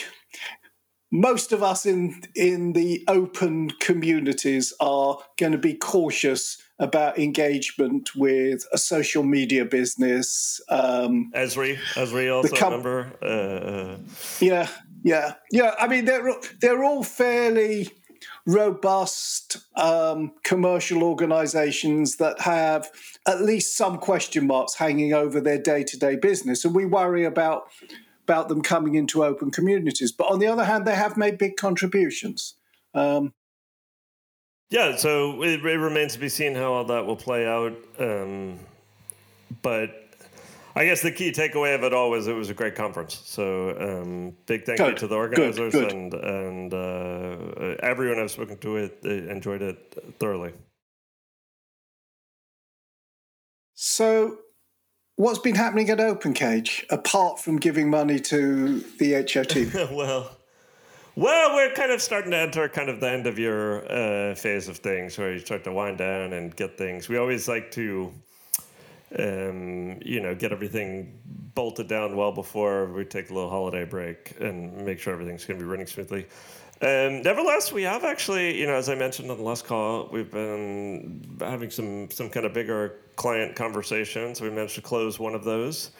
most 1.11 1.52
of 1.52 1.62
us 1.62 1.87
in 1.87 2.23
in 2.35 2.73
the 2.73 3.05
open 3.09 3.71
communities 3.81 4.73
are 4.81 5.19
going 5.38 5.52
to 5.52 5.59
be 5.59 5.75
cautious 5.75 6.62
about 6.80 7.18
engagement 7.18 8.16
with 8.16 8.66
a 8.72 8.78
social 8.78 9.22
media 9.22 9.64
business. 9.64 10.60
Um, 10.68 11.30
Esri, 11.37 11.76
Esri 11.94 12.34
also 12.34 12.56
com- 12.56 12.72
remember. 12.72 13.12
Uh, 13.22 13.26
uh, 13.26 13.99
yeah, 14.40 14.68
yeah, 15.04 15.34
yeah. 15.52 15.75
I 15.78 15.87
mean, 15.87 16.06
they're 16.06 16.34
they're 16.60 16.82
all 16.82 17.04
fairly 17.04 17.90
robust 18.46 19.58
um, 19.76 20.32
commercial 20.42 21.04
organizations 21.04 22.16
that 22.16 22.40
have 22.40 22.90
at 23.26 23.42
least 23.42 23.76
some 23.76 23.99
question 23.99 24.46
marks 24.46 24.75
hanging 24.75 25.12
over 25.12 25.40
their 25.40 25.60
day-to-day 25.60 26.16
business 26.16 26.64
and 26.64 26.75
we 26.75 26.84
worry 26.84 27.25
about 27.25 27.64
about 28.25 28.49
them 28.49 28.62
coming 28.62 28.94
into 28.94 29.25
open 29.25 29.50
communities 29.50 30.10
but 30.10 30.25
on 30.30 30.38
the 30.38 30.46
other 30.46 30.64
hand 30.64 30.87
they 30.87 30.94
have 30.94 31.16
made 31.16 31.37
big 31.37 31.56
contributions 31.56 32.54
um, 32.94 33.32
yeah 34.70 34.96
so 34.96 35.42
it, 35.42 35.64
it, 35.64 35.76
remains 35.76 36.14
to 36.14 36.18
be 36.18 36.28
seen 36.28 36.54
how 36.54 36.72
all 36.72 36.84
that 36.84 37.04
will 37.04 37.16
play 37.16 37.46
out 37.46 37.76
um, 37.98 38.58
but 39.62 40.00
I 40.76 40.84
guess 40.84 41.02
the 41.02 41.10
key 41.10 41.32
takeaway 41.32 41.74
of 41.74 41.82
it 41.82 41.92
all 41.92 42.10
was 42.10 42.28
it 42.28 42.32
was 42.32 42.48
a 42.48 42.54
great 42.54 42.76
conference. 42.76 43.20
So 43.24 43.76
um, 43.78 44.36
big 44.46 44.64
thank 44.64 44.78
good. 44.78 44.92
you 44.92 44.98
to 44.98 45.06
the 45.08 45.16
organizers 45.16 45.72
good. 45.72 45.88
Good. 45.88 45.92
and 45.92 46.14
and 46.14 46.74
uh, 46.74 47.76
everyone 47.82 48.20
I've 48.20 48.30
spoken 48.30 48.56
to 48.58 48.76
it 48.76 49.04
enjoyed 49.04 49.62
it 49.62 49.98
thoroughly. 50.20 50.52
So, 53.74 54.36
what's 55.16 55.38
been 55.38 55.54
happening 55.54 55.88
at 55.88 55.98
OpenCage 55.98 56.84
apart 56.90 57.40
from 57.40 57.58
giving 57.58 57.88
money 57.88 58.18
to 58.20 58.80
the 58.98 59.14
HOT? 59.14 59.90
well. 59.90 60.36
Well, 61.20 61.54
we're 61.54 61.74
kind 61.74 61.92
of 61.92 62.00
starting 62.00 62.30
to 62.30 62.38
enter 62.38 62.66
kind 62.70 62.88
of 62.88 62.98
the 62.98 63.10
end 63.10 63.26
of 63.26 63.38
your 63.38 63.84
uh, 63.92 64.34
phase 64.34 64.68
of 64.68 64.78
things 64.78 65.18
where 65.18 65.34
you 65.34 65.38
start 65.38 65.64
to 65.64 65.72
wind 65.72 65.98
down 65.98 66.32
and 66.32 66.56
get 66.56 66.78
things. 66.78 67.10
We 67.10 67.18
always 67.18 67.46
like 67.46 67.70
to 67.72 68.10
um, 69.18 69.98
you 70.00 70.20
know, 70.22 70.34
get 70.34 70.50
everything 70.50 71.20
bolted 71.54 71.88
down 71.88 72.16
well 72.16 72.32
before 72.32 72.86
we 72.86 73.04
take 73.04 73.28
a 73.28 73.34
little 73.34 73.50
holiday 73.50 73.84
break 73.84 74.34
and 74.40 74.74
make 74.86 74.98
sure 74.98 75.12
everything's 75.12 75.44
going 75.44 75.60
to 75.60 75.62
be 75.66 75.70
running 75.70 75.86
smoothly. 75.86 76.24
Um, 76.80 77.20
nevertheless, 77.20 77.70
we 77.70 77.82
have 77.82 78.02
actually, 78.02 78.58
you 78.58 78.66
know, 78.66 78.76
as 78.76 78.88
I 78.88 78.94
mentioned 78.94 79.30
on 79.30 79.36
the 79.36 79.42
last 79.42 79.66
call, 79.66 80.08
we've 80.10 80.30
been 80.30 81.36
having 81.38 81.68
some 81.68 82.10
some 82.10 82.30
kind 82.30 82.46
of 82.46 82.54
bigger 82.54 82.94
client 83.16 83.54
conversations. 83.54 84.40
We 84.40 84.48
managed 84.48 84.76
to 84.76 84.80
close 84.80 85.18
one 85.18 85.34
of 85.34 85.44
those, 85.44 85.90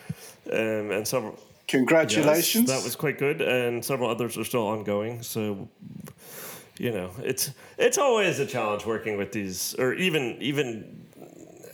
um, 0.51 0.93
and 0.93 1.07
several. 1.07 1.39
Congratulations! 1.71 2.69
Yes, 2.69 2.79
that 2.79 2.85
was 2.85 2.97
quite 2.97 3.17
good, 3.17 3.41
and 3.41 3.85
several 3.85 4.11
others 4.11 4.37
are 4.37 4.45
still 4.45 4.67
ongoing. 4.67 5.23
So, 5.23 5.69
you 6.79 6.91
know, 6.91 7.11
it's 7.23 7.53
it's 7.79 7.97
always 7.97 8.41
a 8.41 8.47
challenge 8.47 8.85
working 8.85 9.17
with 9.17 9.31
these, 9.31 9.77
or 9.79 9.95
even 9.95 10.37
even 10.41 11.07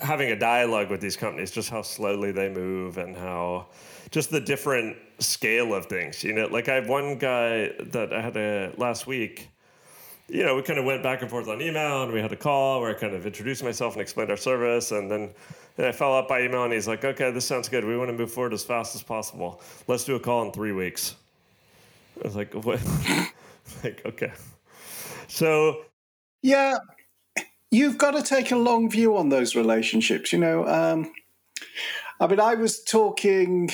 having 0.02 0.30
a 0.30 0.38
dialogue 0.38 0.90
with 0.90 1.00
these 1.00 1.16
companies, 1.16 1.50
just 1.50 1.70
how 1.70 1.80
slowly 1.80 2.30
they 2.30 2.50
move 2.50 2.98
and 2.98 3.16
how 3.16 3.68
just 4.10 4.30
the 4.30 4.40
different 4.40 4.98
scale 5.18 5.74
of 5.74 5.86
things. 5.86 6.22
You 6.22 6.34
know, 6.34 6.46
like 6.46 6.68
I 6.68 6.74
have 6.74 6.88
one 6.88 7.16
guy 7.16 7.72
that 7.80 8.12
I 8.12 8.20
had 8.20 8.36
a 8.36 8.72
last 8.76 9.06
week. 9.06 9.48
You 10.28 10.44
know, 10.44 10.56
we 10.56 10.62
kind 10.62 10.78
of 10.78 10.84
went 10.84 11.04
back 11.04 11.22
and 11.22 11.30
forth 11.30 11.46
on 11.48 11.62
email, 11.62 12.02
and 12.02 12.12
we 12.12 12.20
had 12.20 12.32
a 12.32 12.36
call 12.36 12.80
where 12.80 12.90
I 12.90 12.94
kind 12.94 13.14
of 13.14 13.26
introduced 13.26 13.62
myself 13.62 13.92
and 13.92 14.02
explained 14.02 14.30
our 14.30 14.36
service, 14.36 14.90
and 14.90 15.08
then 15.10 15.30
and 15.78 15.86
I 15.86 15.92
followed 15.92 16.20
up 16.20 16.28
by 16.28 16.42
email, 16.42 16.64
and 16.64 16.72
he's 16.72 16.88
like, 16.88 17.04
"Okay, 17.04 17.30
this 17.30 17.46
sounds 17.46 17.68
good. 17.68 17.84
We 17.84 17.96
want 17.96 18.10
to 18.10 18.16
move 18.16 18.32
forward 18.32 18.52
as 18.52 18.64
fast 18.64 18.96
as 18.96 19.02
possible. 19.02 19.60
Let's 19.86 20.04
do 20.04 20.16
a 20.16 20.20
call 20.20 20.44
in 20.44 20.52
three 20.52 20.72
weeks." 20.72 21.14
I 22.20 22.26
was 22.26 22.34
like, 22.34 22.54
"What?" 22.54 22.80
like, 23.84 24.02
okay. 24.04 24.32
So, 25.28 25.82
yeah, 26.42 26.78
you've 27.70 27.98
got 27.98 28.12
to 28.12 28.22
take 28.22 28.50
a 28.50 28.56
long 28.56 28.90
view 28.90 29.16
on 29.16 29.28
those 29.28 29.54
relationships. 29.54 30.32
You 30.32 30.40
know, 30.40 30.66
um, 30.66 31.12
I 32.18 32.26
mean, 32.26 32.40
I 32.40 32.54
was 32.54 32.82
talking 32.82 33.70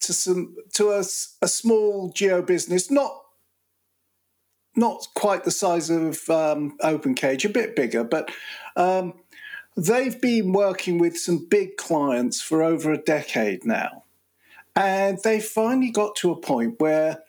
to 0.00 0.12
some 0.12 0.56
to 0.74 0.90
a, 0.90 1.00
a 1.42 1.48
small 1.48 2.10
geo 2.10 2.42
business, 2.42 2.90
not 2.90 3.23
not 4.76 5.06
quite 5.14 5.44
the 5.44 5.50
size 5.50 5.90
of 5.90 6.28
um, 6.30 6.76
OpenCage, 6.78 7.44
a 7.44 7.48
bit 7.48 7.76
bigger, 7.76 8.04
but 8.04 8.30
um, 8.76 9.14
they've 9.76 10.20
been 10.20 10.52
working 10.52 10.98
with 10.98 11.16
some 11.18 11.46
big 11.48 11.76
clients 11.76 12.40
for 12.40 12.62
over 12.62 12.92
a 12.92 12.98
decade 12.98 13.64
now. 13.64 14.04
And 14.76 15.18
they 15.22 15.40
finally 15.40 15.90
got 15.90 16.16
to 16.16 16.32
a 16.32 16.40
point 16.40 16.80
where 16.80 17.22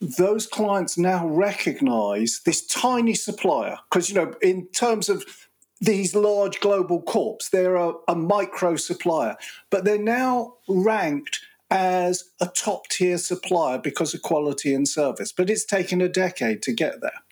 those 0.00 0.46
clients 0.46 0.96
now 0.96 1.26
recognize 1.26 2.40
this 2.44 2.64
tiny 2.66 3.14
supplier 3.14 3.76
because 3.90 4.08
you 4.08 4.14
know 4.14 4.34
in 4.40 4.66
terms 4.68 5.10
of 5.10 5.46
these 5.78 6.14
large 6.14 6.58
global 6.60 7.02
corps 7.02 7.38
they're 7.52 7.76
a, 7.76 7.92
a 8.08 8.14
micro 8.14 8.76
supplier 8.76 9.36
but 9.68 9.84
they're 9.84 9.98
now 9.98 10.54
ranked 10.68 11.40
as 11.70 12.30
a 12.40 12.46
top 12.46 12.88
tier 12.88 13.18
supplier 13.18 13.78
because 13.78 14.14
of 14.14 14.22
quality 14.22 14.74
and 14.74 14.88
service 14.88 15.32
but 15.32 15.50
it's 15.50 15.64
taken 15.64 16.00
a 16.00 16.08
decade 16.08 16.62
to 16.62 16.72
get 16.72 17.00
there 17.00 17.22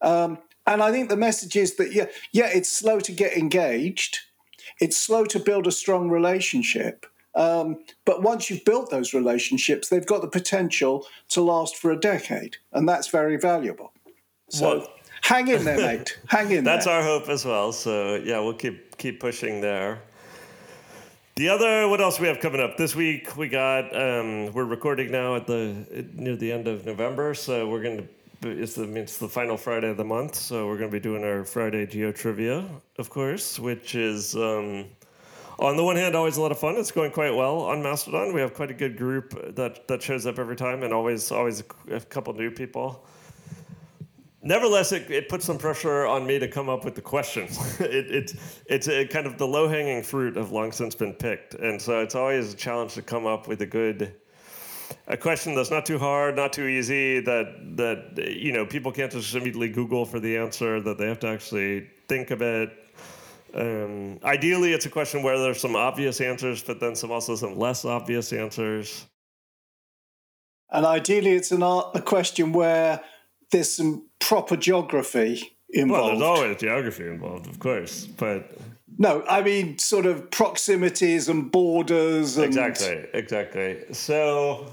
um, 0.00 0.38
and 0.66 0.82
i 0.82 0.90
think 0.90 1.08
the 1.08 1.16
message 1.16 1.56
is 1.56 1.76
that 1.76 1.92
yeah 1.92 2.06
yeah 2.32 2.48
it's 2.52 2.70
slow 2.70 2.98
to 2.98 3.12
get 3.12 3.36
engaged 3.36 4.18
it's 4.80 4.96
slow 4.96 5.24
to 5.24 5.38
build 5.38 5.66
a 5.66 5.72
strong 5.72 6.08
relationship 6.08 7.06
um, 7.34 7.84
but 8.04 8.22
once 8.22 8.50
you've 8.50 8.64
built 8.64 8.90
those 8.90 9.14
relationships, 9.14 9.88
they've 9.88 10.06
got 10.06 10.20
the 10.20 10.28
potential 10.28 11.06
to 11.30 11.40
last 11.40 11.76
for 11.76 11.90
a 11.90 11.98
decade, 11.98 12.56
and 12.72 12.88
that's 12.88 13.08
very 13.08 13.36
valuable. 13.36 13.92
So 14.50 14.78
well, 14.78 14.88
hang 15.22 15.48
in 15.48 15.64
there, 15.64 15.78
mate. 15.78 16.18
hang 16.28 16.50
in 16.50 16.64
there. 16.64 16.74
that's 16.74 16.84
there. 16.84 16.96
our 16.96 17.02
hope 17.02 17.28
as 17.28 17.44
well. 17.44 17.72
So 17.72 18.16
yeah, 18.16 18.38
we'll 18.40 18.54
keep 18.54 18.98
keep 18.98 19.18
pushing 19.18 19.60
there. 19.62 20.02
The 21.34 21.48
other, 21.48 21.88
what 21.88 22.02
else 22.02 22.20
we 22.20 22.28
have 22.28 22.40
coming 22.40 22.60
up 22.60 22.76
this 22.76 22.94
week? 22.94 23.38
We 23.38 23.48
got 23.48 23.84
um, 23.96 24.52
we're 24.52 24.66
recording 24.66 25.10
now 25.10 25.34
at 25.34 25.46
the 25.46 26.04
near 26.12 26.36
the 26.36 26.52
end 26.52 26.68
of 26.68 26.84
November, 26.84 27.32
so 27.32 27.66
we're 27.66 27.82
going 27.82 28.06
to. 28.42 28.50
It's 28.50 28.74
the 28.74 28.82
it's 28.96 29.16
the 29.16 29.30
final 29.30 29.56
Friday 29.56 29.88
of 29.88 29.96
the 29.96 30.04
month, 30.04 30.34
so 30.34 30.66
we're 30.66 30.76
going 30.76 30.90
to 30.90 30.94
be 30.94 31.00
doing 31.00 31.24
our 31.24 31.42
Friday 31.44 31.86
Geo 31.86 32.12
Trivia, 32.12 32.68
of 32.98 33.08
course, 33.08 33.58
which 33.58 33.94
is. 33.94 34.36
Um, 34.36 34.90
on 35.58 35.78
the 35.78 35.84
one 35.84 35.96
hand, 35.96 36.14
always 36.14 36.36
a 36.36 36.42
lot 36.42 36.52
of 36.52 36.58
fun. 36.58 36.76
It's 36.76 36.92
going 36.92 37.12
quite 37.12 37.34
well 37.34 37.60
on 37.60 37.82
Mastodon. 37.82 38.34
We 38.34 38.42
have 38.42 38.52
quite 38.52 38.70
a 38.70 38.74
good 38.74 38.98
group 38.98 39.54
that, 39.54 39.88
that 39.88 40.02
shows 40.02 40.26
up 40.26 40.38
every 40.38 40.56
time, 40.56 40.82
and 40.82 40.92
always 40.92 41.32
always 41.32 41.62
a, 41.90 42.00
couple 42.00 42.34
new 42.34 42.50
people. 42.50 43.06
Nevertheless, 44.42 44.90
it, 44.92 45.10
it 45.10 45.28
puts 45.28 45.44
some 45.44 45.56
pressure 45.56 46.04
on 46.04 46.26
me 46.26 46.38
to 46.38 46.48
come 46.48 46.68
up 46.68 46.84
with 46.84 46.94
the 46.94 47.02
questions. 47.02 47.58
it, 47.80 48.06
it, 48.10 48.34
it's 48.66 49.12
kind 49.12 49.26
of 49.26 49.38
the 49.38 49.46
low 49.46 49.68
hanging 49.68 50.02
fruit 50.02 50.36
have 50.36 50.50
long 50.50 50.72
since 50.72 50.94
been 50.94 51.12
picked, 51.12 51.54
and 51.54 51.80
so 51.80 52.00
it's 52.00 52.14
always 52.14 52.52
a 52.52 52.56
challenge 52.56 52.94
to 52.94 53.02
come 53.02 53.26
up 53.26 53.48
with 53.48 53.62
a 53.62 53.66
good 53.66 54.14
a 55.06 55.16
question 55.16 55.54
that's 55.54 55.70
not 55.70 55.86
too 55.86 55.98
hard, 55.98 56.36
not 56.36 56.52
too 56.52 56.66
easy, 56.66 57.20
that 57.20 57.76
that 57.76 58.30
you 58.36 58.52
know 58.52 58.66
people 58.66 58.92
can't 58.92 59.10
just 59.10 59.34
immediately 59.34 59.68
Google 59.68 60.04
for 60.04 60.20
the 60.20 60.36
answer, 60.36 60.80
that 60.80 60.98
they 60.98 61.06
have 61.06 61.20
to 61.20 61.28
actually 61.28 61.88
think 62.08 62.30
of 62.30 62.42
it, 62.42 62.70
um, 63.54 64.18
ideally, 64.24 64.72
it's 64.72 64.86
a 64.86 64.90
question 64.90 65.22
where 65.22 65.38
there's 65.38 65.60
some 65.60 65.76
obvious 65.76 66.20
answers, 66.20 66.62
but 66.62 66.80
then 66.80 66.94
some 66.94 67.10
also 67.10 67.36
some 67.36 67.58
less 67.58 67.84
obvious 67.84 68.32
answers. 68.32 69.06
And 70.70 70.86
ideally, 70.86 71.32
it's 71.32 71.52
an 71.52 71.62
a 71.62 72.00
question 72.02 72.52
where 72.52 73.00
there's 73.52 73.76
some 73.76 74.06
proper 74.18 74.56
geography 74.56 75.56
involved. 75.70 76.18
Well, 76.18 76.18
there's 76.18 76.40
always 76.40 76.56
geography 76.58 77.06
involved, 77.06 77.46
of 77.46 77.60
course, 77.60 78.06
but 78.06 78.50
no, 78.98 79.24
I 79.28 79.42
mean 79.42 79.78
sort 79.78 80.06
of 80.06 80.30
proximities 80.30 81.28
and 81.28 81.50
borders. 81.50 82.36
And... 82.36 82.46
Exactly, 82.46 83.06
exactly. 83.14 83.84
So 83.92 84.66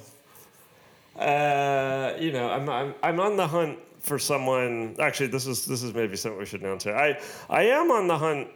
uh, 1.20 2.14
you 2.18 2.32
know, 2.32 2.50
I'm, 2.50 2.70
I'm 2.70 2.96
I'm 3.04 3.20
on 3.20 3.38
the 3.38 3.48
hunt 3.48 3.78
for 4.00 4.18
someone. 4.18 4.96
Actually, 5.00 5.28
this 5.28 5.46
is 5.46 5.66
this 5.66 5.84
is 5.84 5.94
maybe 5.94 6.16
something 6.16 6.40
we 6.40 6.46
should 6.46 6.62
announce 6.62 6.86
here. 6.86 6.96
I 6.96 7.20
I 7.50 7.64
am 7.64 7.92
on 7.92 8.08
the 8.08 8.18
hunt 8.18 8.48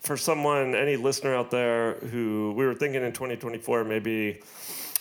for 0.00 0.16
someone, 0.16 0.74
any 0.74 0.96
listener 0.96 1.34
out 1.34 1.50
there 1.50 1.94
who 2.10 2.52
we 2.56 2.64
were 2.64 2.74
thinking 2.74 3.02
in 3.02 3.12
2024 3.12 3.84
maybe 3.84 4.40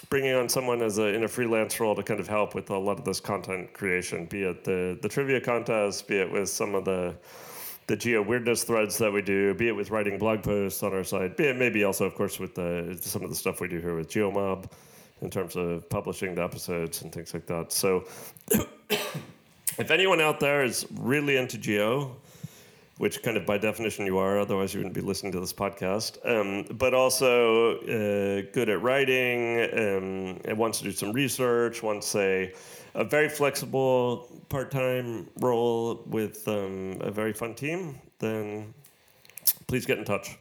bringing 0.10 0.34
on 0.34 0.48
someone 0.48 0.82
as 0.82 0.98
a 0.98 1.08
in 1.08 1.24
a 1.24 1.28
freelance 1.28 1.80
role 1.80 1.96
to 1.96 2.04
kind 2.04 2.20
of 2.20 2.28
help 2.28 2.56
with 2.56 2.70
a 2.70 2.78
lot 2.78 3.00
of 3.00 3.06
this 3.06 3.20
content 3.20 3.74
creation, 3.74 4.26
be 4.26 4.44
it 4.44 4.64
the 4.64 4.98
the 5.02 5.10
trivia 5.10 5.42
contest, 5.42 6.08
be 6.08 6.18
it 6.18 6.32
with 6.32 6.50
some 6.50 6.76
of 6.76 6.86
the 6.86 7.16
the 7.88 7.96
geo 7.96 8.22
weirdness 8.22 8.64
threads 8.64 8.98
that 8.98 9.12
we 9.12 9.22
do, 9.22 9.54
be 9.54 9.70
it 9.70 9.72
with 9.76 9.92
writing 9.92 10.18
blog 10.18 10.44
posts 10.44 10.84
on 10.84 10.94
our 10.94 11.06
site, 11.06 11.38
be 11.38 11.46
it 11.46 11.56
maybe 11.56 11.86
also, 11.86 12.04
of 12.06 12.16
course, 12.16 12.38
with 12.38 12.54
the, 12.54 12.98
some 13.00 13.24
of 13.24 13.30
the 13.30 13.36
stuff 13.36 13.62
we 13.62 13.68
do 13.70 13.80
here 13.80 13.96
with 13.96 14.10
GeoMob 14.10 14.70
in 15.22 15.30
terms 15.30 15.56
of 15.56 15.90
publishing 15.90 16.36
the 16.36 16.44
episodes 16.44 17.02
and 17.02 17.14
things 17.14 17.34
like 17.34 17.46
that. 17.48 17.72
So, 17.72 18.04
if 18.90 19.90
anyone 19.90 20.20
out 20.20 20.42
there 20.42 20.66
is 20.66 20.86
really 20.96 21.38
into 21.38 21.58
geo, 21.58 22.18
which 22.98 23.22
kind 23.22 23.38
of 23.38 23.46
by 23.46 23.58
definition 23.58 24.06
you 24.06 24.18
are, 24.18 24.40
otherwise 24.40 24.74
you 24.74 24.80
wouldn't 24.80 24.96
be 24.96 25.02
listening 25.02 25.32
to 25.32 25.40
this 25.40 25.54
podcast. 25.54 26.18
Um, 26.26 26.66
but 26.78 26.94
also 26.94 27.78
uh, 27.80 28.42
good 28.54 28.70
at 28.70 28.82
writing, 28.82 29.62
um, 29.74 30.42
and 30.46 30.58
wants 30.58 30.80
to 30.80 30.86
do 30.86 30.92
some 30.92 31.12
research, 31.12 31.84
wants 31.84 32.16
a, 32.16 32.54
a 32.96 33.04
very 33.04 33.30
flexible 33.30 34.28
part 34.50 34.72
time 34.72 35.30
role 35.40 36.04
with 36.08 36.48
um, 36.48 36.98
a 37.02 37.12
very 37.12 37.34
fun 37.34 37.54
team, 37.54 38.00
then 38.20 38.74
please 39.68 39.86
get 39.86 39.98
in 39.98 40.06
touch. 40.06 40.38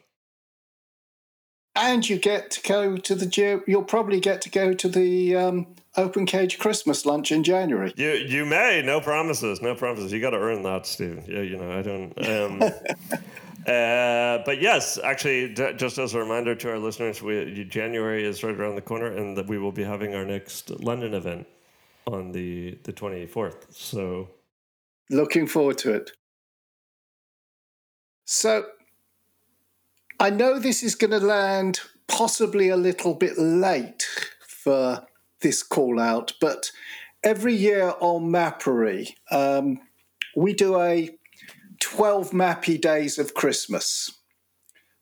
And 1.75 2.08
you 2.08 2.18
get 2.18 2.50
to 2.52 2.62
go 2.62 2.96
to 2.96 3.14
the 3.14 3.62
You'll 3.66 3.82
probably 3.82 4.18
get 4.18 4.40
to 4.42 4.50
go 4.50 4.72
to 4.72 4.88
the 4.88 5.36
um, 5.36 5.66
open 5.96 6.26
cage 6.26 6.58
Christmas 6.58 7.06
lunch 7.06 7.32
in 7.32 7.42
January. 7.42 7.92
You 7.96 8.10
you 8.10 8.44
may 8.44 8.82
no 8.84 9.00
promises, 9.00 9.62
no 9.62 9.74
promises. 9.74 10.12
You 10.12 10.20
got 10.20 10.30
to 10.30 10.38
earn 10.38 10.62
that, 10.62 10.86
Steven. 10.86 11.24
Yeah, 11.26 11.40
you 11.40 11.56
know 11.56 11.72
I 11.72 11.82
don't. 11.82 12.28
Um, 12.28 12.62
uh, 13.66 14.42
but 14.44 14.60
yes, 14.60 14.98
actually, 15.02 15.54
d- 15.54 15.72
just 15.76 15.98
as 15.98 16.14
a 16.14 16.18
reminder 16.18 16.54
to 16.54 16.70
our 16.70 16.78
listeners, 16.78 17.22
we, 17.22 17.64
January 17.64 18.24
is 18.24 18.42
right 18.42 18.54
around 18.54 18.76
the 18.76 18.82
corner, 18.82 19.06
and 19.06 19.36
that 19.36 19.46
we 19.46 19.58
will 19.58 19.72
be 19.72 19.84
having 19.84 20.14
our 20.14 20.24
next 20.24 20.70
London 20.70 21.14
event 21.14 21.46
on 22.06 22.32
the 22.32 22.78
the 22.84 22.92
twenty 22.92 23.26
fourth. 23.26 23.66
So, 23.70 24.30
looking 25.10 25.46
forward 25.46 25.78
to 25.78 25.92
it. 25.94 26.12
So, 28.24 28.66
I 30.18 30.30
know 30.30 30.58
this 30.58 30.82
is 30.82 30.96
going 30.96 31.12
to 31.12 31.20
land 31.20 31.80
possibly 32.08 32.68
a 32.68 32.76
little 32.76 33.14
bit 33.14 33.38
late 33.38 34.06
for 34.40 35.06
this 35.46 35.62
call 35.62 36.00
out, 36.00 36.32
but 36.40 36.72
every 37.22 37.54
year 37.54 37.94
on 38.00 38.32
Mappery, 38.32 39.14
um, 39.30 39.78
we 40.34 40.52
do 40.52 40.80
a 40.80 41.16
12 41.78 42.32
Mappy 42.32 42.80
days 42.80 43.16
of 43.16 43.34
Christmas. 43.34 44.10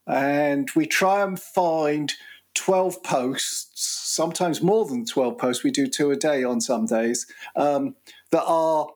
And 0.07 0.71
we 0.77 0.85
try 0.85 1.23
and 1.23 1.41
find 1.41 2.13
12 2.57 3.03
posts, 3.03 3.71
sometimes 3.75 4.61
more 4.61 4.85
than 4.85 5.07
12 5.07 5.39
posts, 5.39 5.65
we 5.65 5.71
do 5.71 5.87
two 5.87 6.11
a 6.11 6.17
day 6.17 6.45
on 6.45 6.61
some 6.61 6.85
days, 6.85 7.27
um, 7.57 7.97
that 8.31 8.45
are 8.45 8.89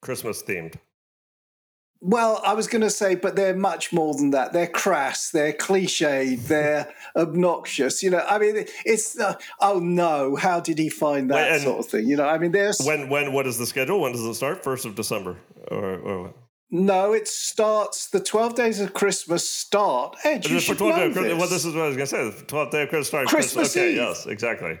Christmas 0.00 0.44
themed. 0.44 0.76
Well, 2.00 2.40
I 2.44 2.54
was 2.54 2.68
going 2.68 2.82
to 2.82 2.90
say, 2.90 3.16
but 3.16 3.34
they're 3.34 3.56
much 3.56 3.92
more 3.92 4.14
than 4.14 4.30
that. 4.30 4.52
They're 4.52 4.68
crass, 4.68 5.30
they're 5.30 5.52
cliched, 5.52 6.46
they're 6.46 6.92
obnoxious. 7.16 8.02
You 8.04 8.10
know, 8.10 8.24
I 8.28 8.38
mean, 8.38 8.66
it's 8.86 9.18
uh, 9.18 9.34
oh 9.60 9.80
no, 9.80 10.36
how 10.36 10.60
did 10.60 10.78
he 10.78 10.88
find 10.90 11.30
that 11.30 11.50
Wait, 11.50 11.60
sort 11.62 11.80
of 11.80 11.86
thing? 11.86 12.06
You 12.06 12.16
know, 12.16 12.28
I 12.28 12.38
mean, 12.38 12.52
there's 12.52 12.78
when 12.84 13.08
when 13.08 13.32
what 13.32 13.46
is 13.48 13.58
the 13.58 13.66
schedule? 13.66 14.00
When 14.00 14.12
does 14.12 14.24
it 14.24 14.34
start? 14.34 14.62
First 14.62 14.84
of 14.84 14.94
December 14.94 15.36
or, 15.72 15.96
or 15.98 16.34
No, 16.70 17.14
it 17.14 17.26
starts. 17.26 18.10
The 18.10 18.20
twelve 18.20 18.54
days 18.54 18.78
of 18.80 18.94
Christmas 18.94 19.48
start. 19.48 20.16
Ed, 20.24 20.46
you 20.48 20.60
should 20.60 20.78
know 20.80 21.08
this. 21.10 21.36
Well, 21.36 21.48
this 21.48 21.64
is 21.64 21.74
what 21.74 21.84
I 21.84 21.88
was 21.88 21.96
going 21.96 22.08
to 22.08 22.14
say. 22.14 22.30
The 22.30 22.44
twelfth 22.44 22.70
day 22.70 22.82
of 22.82 22.90
Christmas 22.90 23.08
starts. 23.08 23.30
Christmas 23.30 23.76
okay, 23.76 23.90
Eve. 23.90 23.96
yes, 23.96 24.26
exactly. 24.26 24.78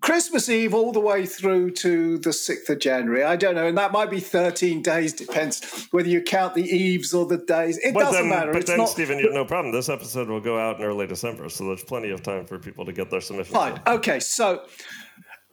Christmas 0.00 0.48
Eve 0.48 0.74
all 0.74 0.92
the 0.92 1.00
way 1.00 1.26
through 1.26 1.72
to 1.72 2.18
the 2.18 2.30
6th 2.30 2.68
of 2.68 2.78
January. 2.78 3.24
I 3.24 3.36
don't 3.36 3.56
know. 3.56 3.66
And 3.66 3.76
that 3.78 3.90
might 3.90 4.10
be 4.10 4.20
13 4.20 4.80
days, 4.82 5.12
depends 5.12 5.88
whether 5.90 6.08
you 6.08 6.22
count 6.22 6.54
the 6.54 6.62
eves 6.62 7.12
or 7.12 7.26
the 7.26 7.38
days. 7.38 7.78
It 7.78 7.94
but 7.94 8.00
doesn't 8.00 8.28
then, 8.28 8.28
matter. 8.28 8.52
But 8.52 8.60
it's 8.60 8.70
then, 8.70 8.78
not, 8.78 8.88
Steven, 8.88 9.18
you 9.18 9.32
no 9.32 9.44
problem. 9.44 9.74
This 9.74 9.88
episode 9.88 10.28
will 10.28 10.40
go 10.40 10.58
out 10.58 10.78
in 10.78 10.84
early 10.84 11.06
December, 11.06 11.48
so 11.48 11.66
there's 11.66 11.82
plenty 11.82 12.10
of 12.10 12.22
time 12.22 12.46
for 12.46 12.58
people 12.58 12.84
to 12.84 12.92
get 12.92 13.10
their 13.10 13.20
submissions. 13.20 13.54
Fine. 13.54 13.74
In. 13.74 13.92
Okay. 13.94 14.20
So 14.20 14.64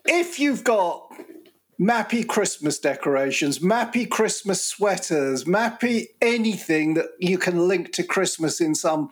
if 0.06 0.40
you've 0.40 0.64
got 0.64 1.12
mappy 1.80 2.26
Christmas 2.28 2.78
decorations, 2.78 3.60
mappy 3.60 4.08
Christmas 4.08 4.66
sweaters, 4.66 5.46
mappy 5.46 6.08
anything 6.22 6.94
that 6.94 7.08
you 7.20 7.40
can 7.40 7.68
link 7.68 7.92
to 7.94 8.04
Christmas 8.04 8.62
in 8.62 8.76
some 8.76 9.10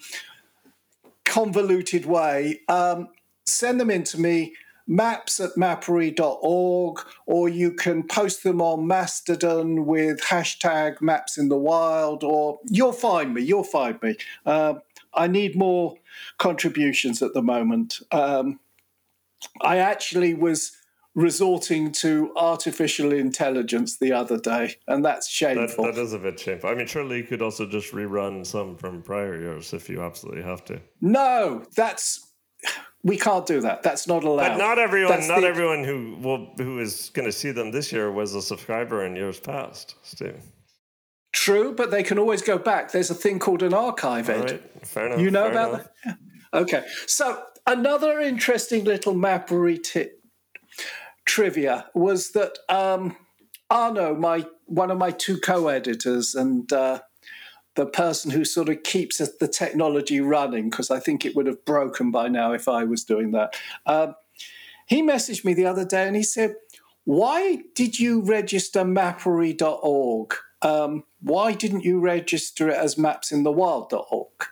convoluted 1.25 2.05
way, 2.05 2.61
um, 2.69 3.09
send 3.45 3.79
them 3.79 3.89
in 3.89 4.03
to 4.03 4.19
me 4.19 4.53
maps 4.87 5.39
at 5.39 5.51
mappery.org, 5.51 6.99
or 7.25 7.49
you 7.49 7.71
can 7.71 8.03
post 8.03 8.43
them 8.43 8.61
on 8.61 8.87
Mastodon 8.87 9.85
with 9.85 10.21
hashtag 10.21 11.01
maps 11.01 11.37
in 11.37 11.49
the 11.49 11.57
wild, 11.57 12.23
or 12.23 12.59
you'll 12.69 12.91
find 12.91 13.33
me, 13.33 13.41
you'll 13.41 13.63
find 13.63 14.01
me. 14.01 14.15
Uh, 14.45 14.75
I 15.13 15.27
need 15.27 15.55
more 15.55 15.95
contributions 16.37 17.21
at 17.21 17.33
the 17.33 17.41
moment. 17.41 17.99
Um, 18.11 18.59
I 19.61 19.77
actually 19.77 20.33
was 20.33 20.75
resorting 21.15 21.91
to 21.91 22.33
artificial 22.35 23.13
intelligence 23.13 23.97
the 23.97 24.11
other 24.11 24.39
day, 24.39 24.77
and 24.87 25.05
that's 25.05 25.29
shameful. 25.29 25.85
That, 25.85 25.95
that 25.95 26.01
is 26.01 26.13
a 26.13 26.19
bit 26.19 26.39
shameful. 26.39 26.69
I 26.69 26.75
mean, 26.75 26.87
surely 26.87 27.17
you 27.17 27.23
could 27.23 27.41
also 27.41 27.67
just 27.67 27.91
rerun 27.91 28.45
some 28.45 28.75
from 28.75 29.01
prior 29.03 29.39
years 29.39 29.73
if 29.73 29.89
you 29.89 30.01
absolutely 30.01 30.43
have 30.43 30.65
to. 30.65 30.81
No, 31.01 31.65
that's 31.75 32.32
we 33.03 33.17
can't 33.17 33.45
do 33.45 33.61
that. 33.61 33.83
That's 33.83 34.07
not 34.07 34.23
allowed. 34.23 34.49
But 34.49 34.57
not 34.57 34.79
everyone, 34.79 35.11
That's 35.11 35.27
not 35.27 35.41
the, 35.41 35.47
everyone 35.47 35.83
who 35.83 36.15
will 36.21 36.53
who 36.57 36.79
is 36.79 37.09
going 37.13 37.25
to 37.25 37.31
see 37.31 37.51
them 37.51 37.71
this 37.71 37.91
year 37.91 38.11
was 38.11 38.33
a 38.33 38.41
subscriber 38.41 39.05
in 39.05 39.15
years 39.15 39.39
past, 39.39 39.95
Steve. 40.03 40.41
True, 41.33 41.73
but 41.73 41.91
they 41.91 42.03
can 42.03 42.17
always 42.17 42.41
go 42.41 42.57
back. 42.57 42.91
There's 42.91 43.09
a 43.09 43.15
thing 43.15 43.39
called 43.39 43.63
an 43.63 43.73
archive, 43.73 44.29
Ed. 44.29 44.51
Right. 44.51 44.87
Fair 44.87 45.07
enough. 45.07 45.19
You 45.19 45.31
know 45.31 45.49
about 45.49 45.69
enough. 45.69 45.83
that? 45.83 45.91
Yeah. 46.05 46.13
Okay. 46.53 46.85
So 47.07 47.41
another 47.65 48.19
interesting 48.19 48.83
little 48.83 49.15
mappery 49.15 49.79
t- 49.79 50.11
trivia 51.25 51.89
was 51.95 52.33
that 52.33 52.59
um, 52.69 53.17
Arno, 53.71 54.13
my 54.13 54.45
one 54.65 54.91
of 54.91 54.99
my 54.99 55.09
two 55.09 55.39
co-editors, 55.39 56.35
and 56.35 56.71
uh, 56.71 56.99
the 57.75 57.85
person 57.85 58.31
who 58.31 58.45
sort 58.45 58.69
of 58.69 58.83
keeps 58.83 59.17
the 59.17 59.47
technology 59.47 60.21
running 60.21 60.69
because 60.69 60.91
I 60.91 60.99
think 60.99 61.25
it 61.25 61.35
would 61.35 61.47
have 61.47 61.65
broken 61.65 62.11
by 62.11 62.27
now 62.27 62.53
if 62.53 62.67
I 62.67 62.83
was 62.83 63.03
doing 63.03 63.31
that. 63.31 63.55
Um, 63.85 64.15
he 64.85 65.01
messaged 65.01 65.43
me 65.43 65.53
the 65.53 65.65
other 65.65 65.85
day 65.85 66.07
and 66.07 66.15
he 66.15 66.23
said, 66.23 66.55
Why 67.03 67.63
did 67.73 67.99
you 67.99 68.21
register 68.21 68.83
mappery.org? 68.83 70.35
Um, 70.61 71.03
why 71.21 71.53
didn't 71.53 71.83
you 71.83 71.99
register 71.99 72.69
it 72.69 72.77
as 72.77 72.95
mapsinthewild.org? 72.95 74.47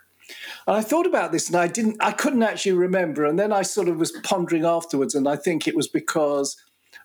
And 0.67 0.77
I 0.77 0.81
thought 0.81 1.05
about 1.05 1.31
this 1.31 1.47
and 1.47 1.57
I 1.57 1.67
didn't 1.67 1.97
I 1.99 2.11
couldn't 2.11 2.43
actually 2.43 2.73
remember. 2.73 3.25
And 3.25 3.37
then 3.37 3.51
I 3.51 3.61
sort 3.61 3.87
of 3.87 3.97
was 3.97 4.11
pondering 4.23 4.65
afterwards, 4.65 5.15
and 5.15 5.27
I 5.27 5.35
think 5.35 5.67
it 5.67 5.75
was 5.75 5.87
because 5.87 6.57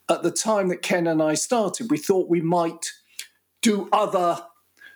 at 0.09 0.22
the 0.22 0.31
time 0.31 0.68
that 0.68 0.83
Ken 0.83 1.07
and 1.07 1.22
I 1.22 1.35
started, 1.35 1.90
we 1.90 1.98
thought 1.98 2.31
we 2.31 2.40
might 2.40 2.92
do 3.61 3.88
other 3.92 4.38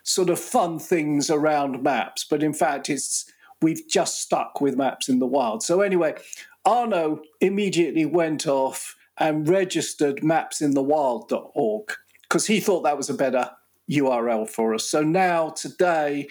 sort 0.02 0.30
of 0.30 0.38
fun 0.38 0.78
things 0.78 1.30
around 1.30 1.82
maps, 1.82 2.24
but 2.28 2.42
in 2.42 2.52
fact, 2.52 2.88
it's 2.88 3.30
we've 3.62 3.86
just 3.88 4.20
stuck 4.20 4.60
with 4.60 4.76
maps 4.76 5.08
in 5.08 5.18
the 5.18 5.26
wild. 5.26 5.62
So 5.62 5.80
anyway, 5.80 6.14
Arno 6.64 7.22
immediately 7.40 8.06
went 8.06 8.46
off 8.46 8.96
and 9.18 9.48
registered 9.48 10.18
mapsinthewild.org 10.18 11.92
because 12.22 12.46
he 12.46 12.60
thought 12.60 12.82
that 12.82 12.96
was 12.96 13.10
a 13.10 13.14
better 13.14 13.50
URL 13.90 14.48
for 14.48 14.74
us. 14.74 14.88
So 14.88 15.02
now 15.02 15.50
today, 15.50 16.28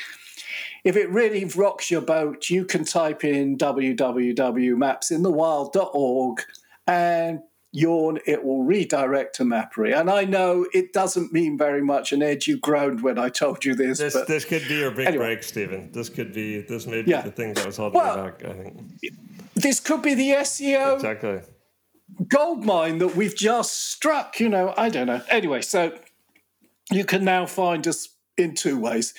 if 0.83 0.95
it 0.95 1.09
really 1.09 1.45
rocks 1.45 1.91
your 1.91 2.01
boat, 2.01 2.49
you 2.49 2.65
can 2.65 2.85
type 2.85 3.23
in 3.23 3.55
www.mapsinthewild.org 3.57 6.41
and 6.87 7.41
yawn, 7.71 8.19
it 8.25 8.43
will 8.43 8.63
redirect 8.63 9.35
to 9.35 9.43
Mappery. 9.43 9.93
And 9.93 10.09
I 10.09 10.23
know 10.23 10.65
it 10.73 10.93
doesn't 10.93 11.31
mean 11.31 11.57
very 11.57 11.81
much, 11.81 12.11
and 12.11 12.23
Ed, 12.23 12.47
you 12.47 12.57
groaned 12.57 13.01
when 13.01 13.19
I 13.19 13.29
told 13.29 13.63
you 13.63 13.75
this. 13.75 13.99
This, 13.99 14.13
but 14.13 14.27
this 14.27 14.45
could 14.45 14.67
be 14.67 14.75
your 14.75 14.91
big 14.91 15.07
anyway. 15.07 15.35
break, 15.35 15.43
Steven. 15.43 15.91
This 15.91 16.09
could 16.09 16.33
be, 16.33 16.61
this 16.61 16.87
may 16.87 17.01
be 17.01 17.11
yeah. 17.11 17.21
the 17.21 17.31
thing 17.31 17.53
that 17.53 17.65
was 17.65 17.77
holding 17.77 17.99
well, 17.99 18.23
back, 18.23 18.43
I 18.43 18.53
think. 18.53 18.81
This 19.55 19.79
could 19.79 20.01
be 20.01 20.13
the 20.13 20.31
SEO 20.31 20.95
exactly. 20.95 21.41
gold 22.27 22.65
mine 22.65 22.97
that 22.99 23.15
we've 23.15 23.35
just 23.35 23.91
struck, 23.91 24.39
you 24.39 24.49
know, 24.49 24.73
I 24.77 24.89
don't 24.89 25.07
know. 25.07 25.21
Anyway, 25.29 25.61
so 25.61 25.97
you 26.91 27.05
can 27.05 27.23
now 27.23 27.45
find 27.45 27.87
us 27.87 28.09
in 28.37 28.55
two 28.55 28.79
ways. 28.79 29.13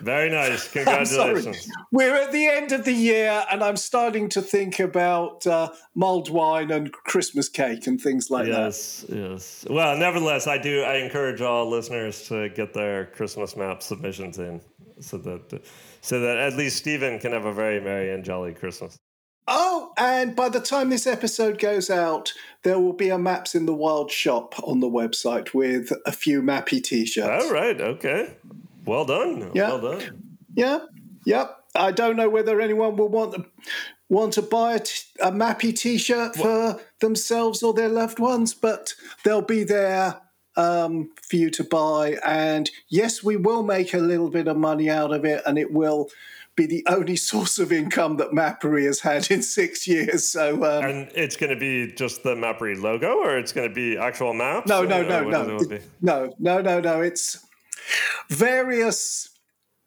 Very 0.00 0.30
nice. 0.30 0.68
Congratulations. 0.72 1.68
We're 1.92 2.14
at 2.14 2.32
the 2.32 2.46
end 2.46 2.72
of 2.72 2.84
the 2.84 2.92
year, 2.92 3.44
and 3.50 3.62
I'm 3.62 3.76
starting 3.76 4.28
to 4.30 4.42
think 4.42 4.78
about 4.80 5.46
uh, 5.46 5.70
mulled 5.94 6.30
wine 6.30 6.70
and 6.70 6.92
Christmas 6.92 7.48
cake 7.48 7.86
and 7.86 8.00
things 8.00 8.30
like 8.30 8.46
yes, 8.46 9.04
that. 9.08 9.16
Yes, 9.16 9.64
yes. 9.64 9.66
Well, 9.68 9.96
nevertheless, 9.96 10.46
I 10.46 10.58
do. 10.58 10.82
I 10.82 10.96
encourage 10.96 11.40
all 11.40 11.68
listeners 11.68 12.28
to 12.28 12.48
get 12.50 12.74
their 12.74 13.06
Christmas 13.06 13.56
map 13.56 13.82
submissions 13.82 14.38
in, 14.38 14.60
so 15.00 15.18
that 15.18 15.62
so 16.00 16.20
that 16.20 16.36
at 16.36 16.54
least 16.54 16.76
Steven 16.76 17.18
can 17.18 17.32
have 17.32 17.44
a 17.44 17.52
very 17.52 17.80
merry 17.80 18.12
and 18.12 18.24
jolly 18.24 18.54
Christmas. 18.54 18.98
Oh, 19.50 19.94
and 19.96 20.36
by 20.36 20.50
the 20.50 20.60
time 20.60 20.90
this 20.90 21.06
episode 21.06 21.58
goes 21.58 21.88
out, 21.88 22.34
there 22.64 22.78
will 22.78 22.92
be 22.92 23.08
a 23.08 23.16
Maps 23.16 23.54
in 23.54 23.64
the 23.64 23.72
Wild 23.72 24.10
shop 24.10 24.54
on 24.62 24.80
the 24.80 24.90
website 24.90 25.54
with 25.54 25.90
a 26.04 26.12
few 26.12 26.42
Mappy 26.42 26.82
t-shirts. 26.82 27.44
All 27.46 27.50
right. 27.50 27.80
Okay. 27.80 28.36
Well 28.88 29.04
done. 29.04 29.50
Yeah. 29.54 29.68
Well 29.68 29.98
done. 29.98 30.22
Yeah. 30.54 30.78
Yep. 31.24 31.56
I 31.74 31.92
don't 31.92 32.16
know 32.16 32.30
whether 32.30 32.60
anyone 32.60 32.96
will 32.96 33.08
want 33.08 33.34
to, 33.34 33.46
want 34.08 34.32
to 34.34 34.42
buy 34.42 34.74
a, 34.74 34.80
t- 34.80 35.04
a 35.20 35.30
Mappy 35.30 35.76
T-shirt 35.76 36.34
for 36.34 36.80
themselves 37.00 37.62
or 37.62 37.74
their 37.74 37.88
loved 37.88 38.18
ones, 38.18 38.54
but 38.54 38.94
they'll 39.24 39.42
be 39.42 39.64
there 39.64 40.20
um, 40.56 41.10
for 41.28 41.36
you 41.36 41.50
to 41.50 41.64
buy. 41.64 42.16
And 42.24 42.70
yes, 42.88 43.22
we 43.22 43.36
will 43.36 43.62
make 43.62 43.94
a 43.94 43.98
little 43.98 44.30
bit 44.30 44.48
of 44.48 44.56
money 44.56 44.90
out 44.90 45.12
of 45.12 45.24
it, 45.24 45.42
and 45.46 45.58
it 45.58 45.72
will 45.72 46.08
be 46.56 46.66
the 46.66 46.84
only 46.88 47.16
source 47.30 47.58
of 47.58 47.70
income 47.70 48.16
that 48.16 48.32
Mappery 48.32 48.84
has 48.86 49.00
had 49.00 49.30
in 49.30 49.42
six 49.42 49.86
years. 49.86 50.26
So, 50.28 50.64
um, 50.64 50.84
and 50.84 51.12
it's 51.14 51.36
going 51.36 51.50
to 51.50 51.60
be 51.60 51.92
just 51.92 52.22
the 52.22 52.34
Mappery 52.34 52.74
logo, 52.74 53.18
or 53.18 53.38
it's 53.38 53.52
going 53.52 53.68
to 53.68 53.74
be 53.74 53.96
actual 53.96 54.34
maps? 54.34 54.68
No, 54.68 54.82
no, 54.82 55.02
no, 55.02 55.28
no, 55.28 55.58
no, 56.00 56.32
no, 56.38 56.60
no, 56.60 56.80
no. 56.80 57.00
It's 57.00 57.44
various 58.28 59.30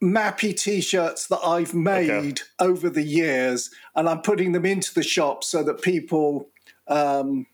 mappy 0.02 0.58
t-shirts 0.58 1.28
that 1.28 1.40
I've 1.46 1.74
made 1.74 2.10
okay. 2.10 2.42
over 2.60 2.90
the 2.90 3.04
years, 3.04 3.70
and 3.96 4.10
I'm 4.10 4.22
putting 4.22 4.52
them 4.52 4.66
into 4.66 4.94
the 4.94 5.04
shop 5.04 5.44
so 5.44 5.64
that 5.64 5.82
people 5.82 6.50
um, 6.88 7.46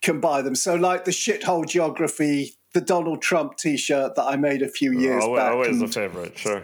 can 0.00 0.20
buy 0.20 0.42
them. 0.42 0.54
So, 0.54 0.74
like 0.74 1.04
the 1.04 1.10
shithole 1.10 1.66
geography, 1.66 2.54
the 2.72 2.80
Donald 2.80 3.22
Trump 3.22 3.56
T-shirt 3.56 4.14
that 4.16 4.24
I 4.24 4.36
made 4.36 4.62
a 4.62 4.68
few 4.68 4.92
years 4.98 5.22
oh, 5.24 5.36
back. 5.36 5.52
Always 5.52 5.80
a 5.82 5.88
favorite, 5.88 6.36
sure. 6.38 6.62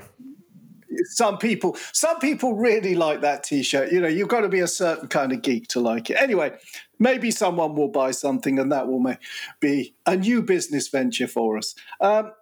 Some 1.04 1.38
people, 1.38 1.76
some 1.92 2.18
people 2.18 2.54
really 2.54 2.94
like 2.94 3.22
that 3.22 3.44
T-shirt. 3.44 3.92
You 3.92 4.00
know, 4.00 4.08
you've 4.08 4.28
got 4.28 4.42
to 4.42 4.48
be 4.48 4.60
a 4.60 4.66
certain 4.66 5.08
kind 5.08 5.32
of 5.32 5.40
geek 5.40 5.68
to 5.68 5.80
like 5.80 6.10
it. 6.10 6.18
Anyway, 6.18 6.52
maybe 6.98 7.30
someone 7.30 7.74
will 7.74 7.88
buy 7.88 8.10
something, 8.10 8.58
and 8.58 8.70
that 8.72 8.88
will 8.88 9.16
be 9.60 9.94
a 10.06 10.16
new 10.16 10.42
business 10.42 10.88
venture 10.88 11.26
for 11.28 11.56
us. 11.56 11.74
Um, 12.00 12.32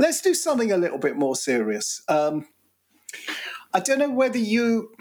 let's 0.00 0.22
do 0.22 0.34
something 0.34 0.72
a 0.72 0.76
little 0.76 0.98
bit 0.98 1.16
more 1.16 1.36
serious. 1.36 2.02
Um, 2.08 2.48
I 3.72 3.80
don't 3.80 3.98
know 3.98 4.10
whether 4.10 4.38
you 4.38 4.94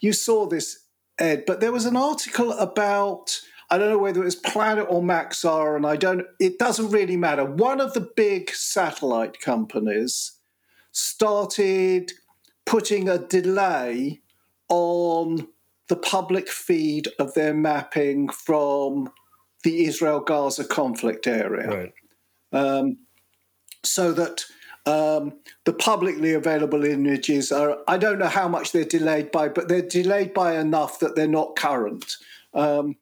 you 0.00 0.12
saw 0.12 0.46
this, 0.46 0.86
Ed, 1.18 1.44
but 1.46 1.60
there 1.60 1.72
was 1.72 1.84
an 1.84 1.96
article 1.96 2.52
about 2.52 3.40
I 3.70 3.78
don't 3.78 3.90
know 3.90 3.98
whether 3.98 4.22
it 4.22 4.24
was 4.24 4.34
Planet 4.34 4.86
or 4.88 5.02
Maxar, 5.02 5.76
and 5.76 5.86
I 5.86 5.96
don't. 5.96 6.26
It 6.40 6.58
doesn't 6.58 6.90
really 6.90 7.16
matter. 7.16 7.44
One 7.44 7.80
of 7.80 7.92
the 7.92 8.00
big 8.16 8.50
satellite 8.50 9.40
companies 9.40 10.38
started 10.92 12.12
putting 12.64 13.08
a 13.08 13.18
delay 13.18 14.22
on 14.68 15.46
the 15.88 15.96
public 15.96 16.48
feed 16.48 17.08
of 17.18 17.34
their 17.34 17.54
mapping 17.54 18.28
from 18.28 19.10
the 19.62 19.84
Israel 19.84 20.20
Gaza 20.20 20.64
conflict 20.64 21.26
area. 21.26 21.68
Right. 21.68 21.92
Um, 22.52 22.98
so 23.82 24.12
that 24.12 24.44
um, 24.86 25.34
the 25.64 25.72
publicly 25.72 26.34
available 26.34 26.84
images 26.84 27.52
are, 27.52 27.78
I 27.86 27.98
don't 27.98 28.18
know 28.18 28.26
how 28.26 28.48
much 28.48 28.72
they're 28.72 28.84
delayed 28.84 29.30
by, 29.30 29.48
but 29.48 29.68
they're 29.68 29.82
delayed 29.82 30.34
by 30.34 30.58
enough 30.58 31.00
that 31.00 31.16
they're 31.16 31.28
not 31.28 31.56
current. 31.56 32.16
Um, 32.54 32.96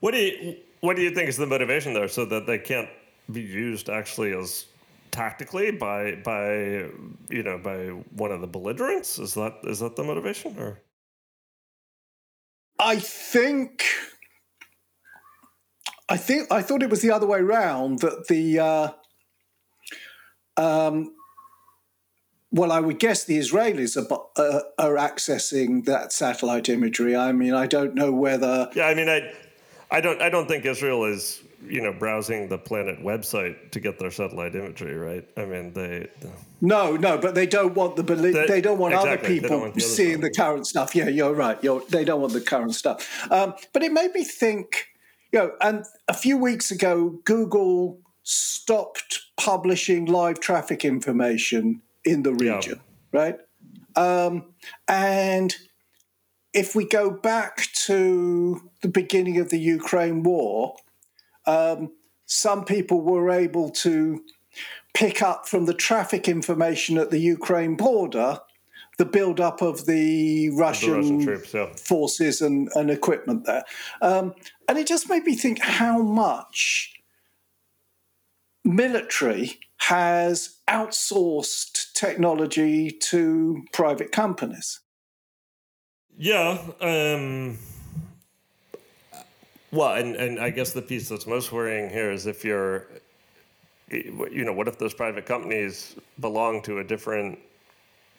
what 0.00 0.12
do 0.12 0.18
you 0.18 0.56
What 0.80 0.96
do 0.96 1.02
you 1.02 1.10
think 1.10 1.28
is 1.28 1.36
the 1.36 1.46
motivation 1.46 1.94
there, 1.94 2.08
so 2.08 2.24
that 2.24 2.46
they 2.46 2.58
can't 2.58 2.88
be 3.30 3.42
used 3.42 3.88
actually 3.88 4.32
as 4.32 4.66
tactically 5.10 5.70
by 5.70 6.14
by 6.16 6.88
you 7.28 7.42
know 7.42 7.58
by 7.58 7.88
one 8.16 8.32
of 8.32 8.40
the 8.40 8.46
belligerents? 8.46 9.18
Is 9.18 9.34
that 9.34 9.54
is 9.64 9.80
that 9.80 9.96
the 9.96 10.04
motivation 10.04 10.58
or? 10.58 10.80
I 12.78 12.98
think. 12.98 13.84
I 16.08 16.16
think 16.16 16.50
I 16.50 16.60
thought 16.60 16.82
it 16.82 16.90
was 16.90 17.02
the 17.02 17.12
other 17.12 17.26
way 17.26 17.38
around 17.38 18.00
that 18.00 18.26
the 18.26 18.58
uh, 18.58 18.88
um, 20.60 21.14
well, 22.52 22.72
I 22.72 22.80
would 22.80 22.98
guess 22.98 23.24
the 23.24 23.38
Israelis 23.38 23.96
are, 23.96 24.08
uh, 24.36 24.60
are 24.78 24.96
accessing 24.96 25.84
that 25.84 26.12
satellite 26.12 26.68
imagery. 26.68 27.14
I 27.14 27.32
mean, 27.32 27.54
I 27.54 27.66
don't 27.66 27.94
know 27.94 28.12
whether. 28.12 28.68
Yeah, 28.74 28.86
I 28.86 28.94
mean, 28.94 29.08
I, 29.08 29.32
I 29.90 30.00
don't, 30.00 30.20
I 30.20 30.28
don't 30.28 30.48
think 30.48 30.64
Israel 30.66 31.04
is, 31.04 31.42
you 31.66 31.80
know, 31.80 31.92
browsing 31.92 32.48
the 32.48 32.58
Planet 32.58 32.98
website 33.00 33.70
to 33.70 33.80
get 33.80 33.98
their 33.98 34.10
satellite 34.10 34.54
imagery, 34.54 34.96
right? 34.96 35.26
I 35.36 35.44
mean, 35.44 35.72
they. 35.72 36.08
No, 36.60 36.96
no, 36.96 37.18
but 37.18 37.34
they 37.34 37.46
don't 37.46 37.74
want 37.74 37.96
the 37.96 38.02
they, 38.02 38.46
they 38.46 38.60
don't 38.60 38.78
want 38.78 38.94
exactly, 38.94 39.38
other 39.38 39.40
people 39.40 39.60
want 39.60 39.74
the 39.74 39.84
other 39.84 39.94
seeing 39.94 40.20
the 40.20 40.30
current 40.30 40.66
stuff. 40.66 40.94
Yeah, 40.94 41.08
you're 41.08 41.34
right. 41.34 41.62
You're, 41.62 41.82
they 41.88 42.04
don't 42.04 42.20
want 42.20 42.32
the 42.32 42.40
current 42.40 42.74
stuff. 42.74 42.98
Um, 43.30 43.54
but 43.72 43.82
it 43.82 43.92
made 43.92 44.12
me 44.12 44.24
think. 44.24 44.86
You 45.32 45.38
know, 45.38 45.52
and 45.60 45.84
a 46.08 46.14
few 46.14 46.36
weeks 46.36 46.72
ago, 46.72 47.20
Google 47.24 48.00
stopped 48.22 49.20
publishing 49.36 50.06
live 50.06 50.40
traffic 50.40 50.84
information 50.84 51.82
in 52.04 52.22
the 52.22 52.32
region, 52.32 52.80
yeah. 53.12 53.20
right? 53.20 53.36
Um, 53.96 54.54
and 54.88 55.54
if 56.52 56.74
we 56.74 56.84
go 56.84 57.10
back 57.10 57.68
to 57.86 58.70
the 58.82 58.88
beginning 58.88 59.38
of 59.38 59.50
the 59.50 59.58
Ukraine 59.58 60.22
war, 60.22 60.76
um, 61.46 61.92
some 62.26 62.64
people 62.64 63.00
were 63.00 63.30
able 63.30 63.70
to 63.70 64.22
pick 64.94 65.22
up 65.22 65.46
from 65.46 65.66
the 65.66 65.74
traffic 65.74 66.28
information 66.28 66.98
at 66.98 67.10
the 67.10 67.18
Ukraine 67.18 67.76
border 67.76 68.40
the 69.00 69.06
build-up 69.06 69.62
of 69.62 69.86
the 69.86 70.50
Russian, 70.50 70.90
the 70.90 70.96
Russian 70.96 71.24
troops, 71.24 71.54
yeah. 71.54 71.72
forces 71.74 72.42
and, 72.42 72.68
and, 72.74 72.90
equipment 72.90 73.46
there. 73.46 73.64
Um, 74.02 74.34
and 74.68 74.76
it 74.76 74.86
just 74.86 75.08
made 75.08 75.24
me 75.24 75.34
think 75.34 75.58
how 75.58 76.02
much 76.02 76.99
military 78.64 79.58
has 79.78 80.58
outsourced 80.68 81.92
technology 81.94 82.90
to 82.90 83.62
private 83.72 84.12
companies. 84.12 84.80
Yeah. 86.16 86.58
Um, 86.80 87.58
well, 89.72 89.94
and, 89.94 90.16
and 90.16 90.38
I 90.38 90.50
guess 90.50 90.72
the 90.72 90.82
piece 90.82 91.08
that's 91.08 91.26
most 91.26 91.50
worrying 91.52 91.88
here 91.90 92.10
is 92.10 92.26
if 92.26 92.44
you're, 92.44 92.88
you 93.90 94.44
know, 94.44 94.52
what 94.52 94.68
if 94.68 94.78
those 94.78 94.94
private 94.94 95.26
companies 95.26 95.96
belong 96.20 96.62
to 96.62 96.78
a 96.78 96.84
different 96.84 97.38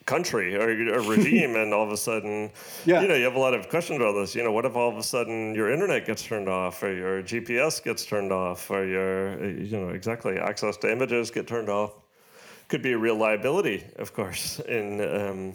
country 0.06 0.56
or 0.56 0.70
a 0.94 1.00
regime 1.08 1.56
and 1.56 1.72
all 1.72 1.84
of 1.84 1.92
a 1.92 1.96
sudden 1.96 2.50
yeah. 2.84 3.00
you 3.00 3.08
know 3.08 3.14
you 3.14 3.24
have 3.24 3.34
a 3.34 3.38
lot 3.38 3.54
of 3.54 3.68
questions 3.68 4.00
about 4.00 4.12
this. 4.12 4.34
You 4.34 4.42
know 4.42 4.52
what 4.52 4.64
if 4.64 4.76
all 4.76 4.88
of 4.88 4.96
a 4.96 5.02
sudden 5.02 5.54
your 5.54 5.70
internet 5.70 6.06
gets 6.06 6.22
turned 6.22 6.48
off 6.48 6.82
or 6.82 6.92
your 6.92 7.22
gps 7.22 7.82
gets 7.82 8.04
turned 8.04 8.32
off 8.32 8.70
or 8.70 8.84
your 8.84 9.44
you 9.44 9.76
know 9.76 9.90
exactly 9.90 10.38
access 10.38 10.76
to 10.78 10.90
images 10.90 11.30
get 11.30 11.46
turned 11.46 11.68
off? 11.68 11.94
Could 12.68 12.82
be 12.82 12.92
a 12.92 12.98
real 12.98 13.16
liability 13.16 13.84
of 13.96 14.12
course. 14.12 14.60
In 14.60 15.00
um, 15.00 15.54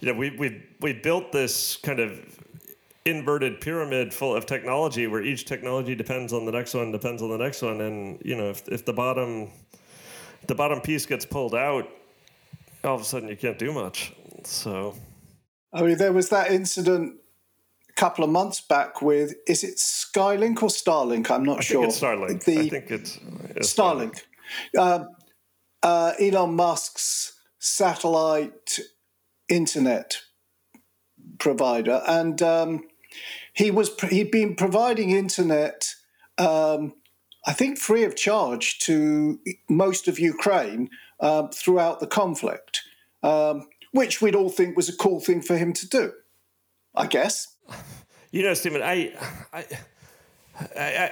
you 0.00 0.12
know 0.12 0.18
we 0.18 0.30
we 0.30 0.62
we 0.80 0.92
built 0.92 1.32
this 1.32 1.76
kind 1.76 2.00
of 2.00 2.20
inverted 3.04 3.60
pyramid 3.60 4.12
full 4.12 4.34
of 4.34 4.46
technology 4.46 5.06
where 5.06 5.22
each 5.22 5.44
technology 5.44 5.94
depends 5.94 6.32
on 6.32 6.44
the 6.44 6.50
next 6.50 6.74
one 6.74 6.90
depends 6.90 7.22
on 7.22 7.30
the 7.30 7.38
next 7.38 7.62
one. 7.62 7.80
And 7.80 8.20
you 8.24 8.36
know 8.36 8.50
if, 8.50 8.66
if 8.68 8.84
the 8.84 8.92
bottom 8.92 9.50
the 10.48 10.54
bottom 10.54 10.80
piece 10.80 11.06
gets 11.06 11.24
pulled 11.24 11.54
out 11.54 11.88
all 12.86 12.96
of 12.96 13.02
a 13.02 13.04
sudden 13.04 13.28
you 13.28 13.36
can't 13.36 13.58
do 13.58 13.72
much. 13.72 14.12
So, 14.44 14.94
I 15.72 15.82
mean, 15.82 15.98
there 15.98 16.12
was 16.12 16.28
that 16.30 16.50
incident 16.50 17.16
a 17.88 17.92
couple 17.94 18.24
of 18.24 18.30
months 18.30 18.60
back 18.60 19.02
with 19.02 19.34
is 19.46 19.64
it 19.64 19.76
Skylink 19.76 20.62
or 20.62 20.68
Starlink? 20.68 21.30
I'm 21.30 21.44
not 21.44 21.58
I 21.58 21.62
sure. 21.62 21.82
Think 21.82 21.92
it's 21.92 22.00
Starlink. 22.00 22.44
The 22.44 22.60
I 22.60 22.68
think 22.68 22.90
it's, 22.90 23.18
it's 23.50 23.74
Starlink. 23.74 24.22
Starlink. 24.74 25.00
Um, 25.02 25.08
uh, 25.82 26.12
Elon 26.20 26.54
Musk's 26.54 27.38
satellite 27.58 28.78
internet 29.48 30.18
provider, 31.38 32.02
and 32.06 32.40
um, 32.42 32.88
he 33.52 33.70
was 33.70 33.90
he'd 34.10 34.30
been 34.30 34.54
providing 34.54 35.10
internet. 35.10 35.94
Um, 36.38 36.94
I 37.46 37.52
think 37.52 37.78
free 37.78 38.04
of 38.04 38.16
charge 38.16 38.80
to 38.80 39.38
most 39.68 40.08
of 40.08 40.18
Ukraine 40.18 40.90
um, 41.20 41.48
throughout 41.50 42.00
the 42.00 42.06
conflict, 42.06 42.82
um, 43.22 43.66
which 43.92 44.20
we'd 44.20 44.34
all 44.34 44.50
think 44.50 44.76
was 44.76 44.88
a 44.88 44.96
cool 44.96 45.20
thing 45.20 45.42
for 45.42 45.56
him 45.56 45.72
to 45.74 45.88
do, 45.88 46.12
I 46.94 47.06
guess. 47.06 47.56
You 48.32 48.42
know, 48.42 48.52
Steven, 48.52 48.82
I, 48.82 49.14
I, 49.50 49.64
I, 50.76 51.10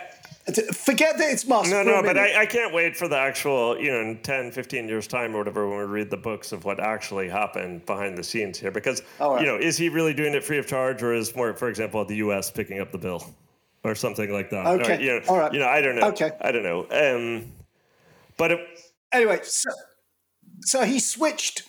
Forget 0.75 1.17
that 1.17 1.31
it's 1.31 1.47
Musk. 1.47 1.71
No, 1.71 1.83
no, 1.83 2.03
but 2.03 2.19
I, 2.19 2.43
I, 2.43 2.47
can't 2.47 2.75
wait 2.75 2.95
for 2.95 3.09
the 3.09 3.17
actual, 3.17 3.81
you 3.81 3.91
know, 3.91 4.01
in 4.01 4.19
10, 4.19 4.53
15 4.53 4.89
years' 4.89 5.07
time 5.07 5.35
or 5.35 5.39
whatever, 5.39 5.67
when 5.67 5.79
we 5.79 5.85
read 5.85 6.11
the 6.11 6.19
books 6.19 6.53
of 6.53 6.67
what 6.67 6.79
actually 6.81 7.31
happened 7.31 7.87
behind 7.87 8.19
the 8.19 8.23
scenes 8.23 8.59
here. 8.59 8.71
Because, 8.71 9.01
right. 9.19 9.41
you 9.41 9.47
know, 9.47 9.57
is 9.57 9.79
he 9.79 9.89
really 9.89 10.13
doing 10.13 10.35
it 10.35 10.45
free 10.45 10.59
of 10.59 10.67
charge 10.67 11.03
or 11.03 11.15
is 11.15 11.35
more, 11.35 11.55
for 11.55 11.71
example, 11.71 12.05
the 12.05 12.17
U.S. 12.17 12.51
picking 12.51 12.79
up 12.79 12.93
the 12.93 12.99
bill 12.99 13.25
or 13.85 13.95
something 13.95 14.31
like 14.31 14.51
that? 14.51 14.67
Okay. 14.67 14.97
Or, 14.97 15.01
you 15.01 15.13
know, 15.13 15.27
All 15.29 15.39
right. 15.39 15.53
You 15.55 15.61
know, 15.61 15.69
I 15.69 15.81
don't 15.81 15.97
know. 15.97 16.09
Okay. 16.09 16.33
I 16.43 16.53
don't 16.53 16.63
know. 16.63 16.87
Um, 16.91 17.51
but 18.37 18.51
it, 18.51 18.61
anyway, 19.13 19.41
so, 19.45 19.71
so 20.65 20.85
he 20.85 20.99
switched. 20.99 21.63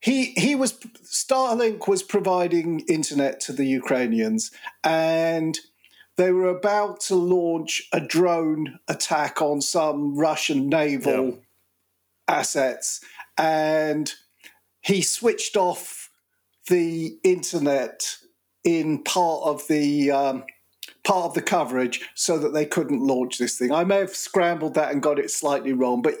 He 0.00 0.32
he 0.36 0.54
was 0.54 0.72
Starlink 0.72 1.88
was 1.88 2.02
providing 2.02 2.80
internet 2.80 3.40
to 3.40 3.52
the 3.52 3.66
Ukrainians 3.66 4.50
and 4.82 5.58
they 6.16 6.30
were 6.30 6.48
about 6.48 7.00
to 7.00 7.16
launch 7.16 7.88
a 7.92 8.00
drone 8.00 8.78
attack 8.86 9.42
on 9.42 9.60
some 9.60 10.16
Russian 10.16 10.68
naval 10.68 11.26
yeah. 11.26 11.32
assets, 12.28 13.00
and 13.36 14.12
he 14.80 15.02
switched 15.02 15.56
off 15.56 16.10
the 16.68 17.18
internet 17.24 18.16
in 18.62 19.02
part 19.02 19.42
of 19.44 19.66
the 19.68 20.10
um, 20.10 20.44
part 21.04 21.26
of 21.26 21.34
the 21.34 21.42
coverage 21.42 22.08
so 22.14 22.38
that 22.38 22.52
they 22.54 22.66
couldn't 22.66 23.00
launch 23.00 23.38
this 23.38 23.58
thing. 23.58 23.72
I 23.72 23.84
may 23.84 23.98
have 23.98 24.16
scrambled 24.16 24.74
that 24.74 24.90
and 24.90 25.02
got 25.02 25.18
it 25.18 25.30
slightly 25.30 25.72
wrong, 25.72 26.02
but 26.02 26.14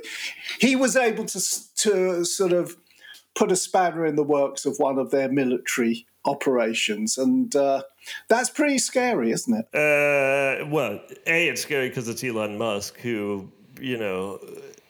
he 0.60 0.76
was 0.76 0.96
able 0.96 1.24
to 1.24 1.40
to 1.76 2.24
sort 2.24 2.52
of 2.52 2.76
put 3.34 3.50
a 3.50 3.56
spanner 3.56 4.06
in 4.06 4.14
the 4.16 4.22
works 4.22 4.64
of 4.64 4.78
one 4.78 4.98
of 4.98 5.10
their 5.10 5.28
military 5.28 6.06
operations, 6.24 7.18
and 7.18 7.54
uh, 7.56 7.82
that's 8.28 8.50
pretty 8.50 8.78
scary, 8.78 9.30
isn't 9.30 9.54
it? 9.54 9.66
Uh, 9.74 10.66
well, 10.66 11.00
a 11.26 11.48
it's 11.48 11.62
scary 11.62 11.88
because 11.88 12.08
it's 12.08 12.22
Elon 12.22 12.56
Musk, 12.56 12.98
who 12.98 13.50
you 13.80 13.96
know, 13.96 14.38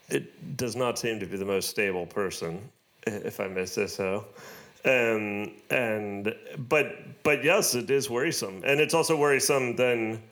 it 0.09 0.57
does 0.57 0.77
not 0.77 0.99
seem 0.99 1.21
to 1.21 1.27
be 1.27 1.37
the 1.37 1.45
most 1.45 1.71
stable 1.71 2.07
person, 2.07 2.61
if 3.07 3.41
I 3.41 3.49
may 3.49 3.67
say 3.67 3.87
so. 3.87 4.27
Um, 4.85 5.53
and 5.71 6.35
but 6.69 7.23
but 7.23 7.43
yes, 7.43 7.75
it 7.75 7.91
is 7.91 8.11
worrisome, 8.11 8.63
and 8.65 8.81
it's 8.81 8.93
also 8.93 9.17
worrisome. 9.17 9.77
Then, 9.77 10.23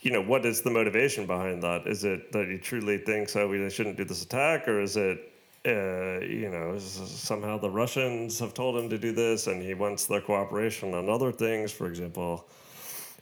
you 0.00 0.12
know, 0.12 0.22
what 0.22 0.46
is 0.46 0.62
the 0.62 0.70
motivation 0.70 1.26
behind 1.26 1.62
that? 1.64 1.86
Is 1.86 2.04
it 2.04 2.30
that 2.32 2.48
he 2.48 2.58
truly 2.58 2.98
thinks, 2.98 3.34
oh, 3.34 3.48
we 3.48 3.68
shouldn't 3.68 3.96
do 3.96 4.04
this 4.04 4.22
attack, 4.22 4.68
or 4.68 4.80
is 4.80 4.96
it 4.96 5.32
uh, 5.66 6.20
you 6.20 6.48
know, 6.50 6.78
somehow 6.78 7.58
the 7.58 7.68
Russians 7.68 8.38
have 8.38 8.54
told 8.54 8.76
him 8.76 8.88
to 8.88 8.98
do 8.98 9.12
this, 9.12 9.48
and 9.48 9.62
he 9.62 9.74
wants 9.74 10.06
their 10.06 10.20
cooperation 10.20 10.94
on 10.94 11.08
other 11.08 11.32
things. 11.32 11.72
For 11.72 11.86
example, 11.86 12.46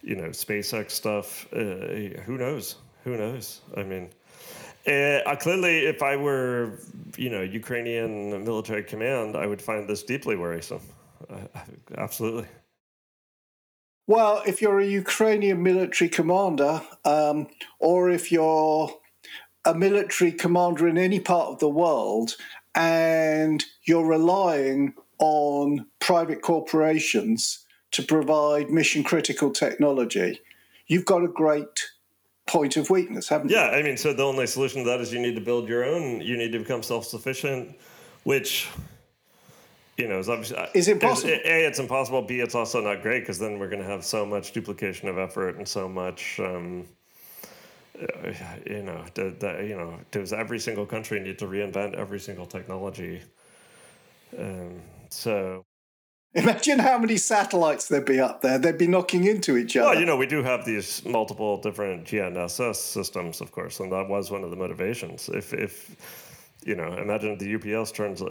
you 0.03 0.15
know, 0.15 0.29
SpaceX 0.29 0.91
stuff. 0.91 1.47
Uh, 1.51 2.21
who 2.25 2.37
knows? 2.37 2.75
Who 3.03 3.17
knows? 3.17 3.61
I 3.75 3.83
mean, 3.83 4.09
uh, 4.87 5.35
clearly, 5.35 5.85
if 5.85 6.01
I 6.01 6.15
were, 6.15 6.79
you 7.17 7.29
know, 7.29 7.41
Ukrainian 7.41 8.43
military 8.43 8.83
command, 8.83 9.35
I 9.35 9.45
would 9.45 9.61
find 9.61 9.87
this 9.87 10.03
deeply 10.03 10.35
worrisome. 10.35 10.81
Uh, 11.29 11.41
absolutely. 11.97 12.47
Well, 14.07 14.41
if 14.47 14.61
you're 14.61 14.79
a 14.79 14.87
Ukrainian 14.87 15.61
military 15.61 16.09
commander, 16.09 16.81
um, 17.03 17.47
or 17.79 18.09
if 18.09 18.31
you're 18.31 18.89
a 19.65 19.73
military 19.73 20.31
commander 20.31 20.87
in 20.87 20.97
any 20.97 21.19
part 21.19 21.49
of 21.49 21.59
the 21.59 21.67
world 21.67 22.37
and 22.73 23.65
you're 23.83 24.05
relying 24.05 24.93
on 25.19 25.87
private 25.99 26.41
corporations 26.41 27.65
to 27.91 28.03
provide 28.03 28.69
mission 28.69 29.03
critical 29.03 29.51
technology, 29.51 30.39
you've 30.87 31.03
got 31.03 31.25
a 31.25 31.27
great 31.27 31.89
point 32.47 32.77
of 32.77 32.89
weakness, 32.89 33.29
haven't 33.29 33.49
yeah, 33.49 33.65
you? 33.65 33.71
Yeah, 33.71 33.77
I 33.77 33.83
mean, 33.83 33.97
so 33.97 34.13
the 34.13 34.23
only 34.23 34.47
solution 34.47 34.83
to 34.83 34.89
that 34.89 35.01
is 35.01 35.13
you 35.13 35.19
need 35.19 35.35
to 35.35 35.41
build 35.41 35.67
your 35.67 35.85
own, 35.85 36.21
you 36.21 36.37
need 36.37 36.51
to 36.53 36.59
become 36.59 36.83
self 36.83 37.05
sufficient, 37.05 37.75
which. 38.23 38.69
You 39.97 40.07
know, 40.07 40.19
is 40.19 40.29
obviously 40.29 40.59
is 40.75 40.89
impossible. 40.89 41.31
A, 41.31 41.65
it's 41.65 41.79
impossible. 41.79 42.21
B, 42.21 42.39
it's 42.39 42.53
also 42.53 42.81
not 42.81 43.01
great 43.01 43.21
because 43.21 43.39
then 43.39 43.57
we're 43.57 43.67
going 43.67 43.81
to 43.81 43.89
have 43.89 44.05
so 44.05 44.27
much 44.27 44.51
duplication 44.51 45.09
of 45.09 45.17
effort 45.17 45.57
and 45.57 45.67
so 45.67 45.89
much 45.89 46.39
um, 46.39 46.85
uh, 48.01 48.31
you 48.65 48.83
know, 48.83 49.03
the, 49.13 49.35
the, 49.39 49.65
you 49.67 49.75
know, 49.75 49.97
does 50.11 50.33
every 50.33 50.59
single 50.59 50.85
country 50.85 51.19
need 51.19 51.39
to 51.39 51.45
reinvent 51.45 51.95
every 51.95 52.19
single 52.19 52.45
technology? 52.45 53.21
Um, 54.37 54.81
so. 55.09 55.65
Imagine 56.33 56.79
how 56.79 56.97
many 56.99 57.17
satellites 57.17 57.87
there'd 57.87 58.05
be 58.05 58.19
up 58.19 58.41
there. 58.41 58.59
They'd 58.59 58.77
be 58.77 58.87
knocking 58.87 59.25
into 59.25 59.57
each 59.57 59.75
other. 59.75 59.89
Well, 59.89 59.99
you 59.99 60.05
know, 60.05 60.17
we 60.17 60.27
do 60.27 60.43
have 60.43 60.65
these 60.65 61.03
multiple 61.05 61.59
different 61.59 62.05
GNSS 62.05 62.75
systems, 62.75 63.41
of 63.41 63.51
course, 63.51 63.79
and 63.79 63.91
that 63.91 64.07
was 64.07 64.29
one 64.29 64.43
of 64.43 64.51
the 64.51 64.55
motivations. 64.55 65.29
If, 65.29 65.53
if 65.53 65.95
you 66.63 66.75
know, 66.75 66.95
imagine 66.97 67.37
the 67.37 67.55
UPS 67.55 67.91
turns, 67.91 68.21
uh, 68.21 68.27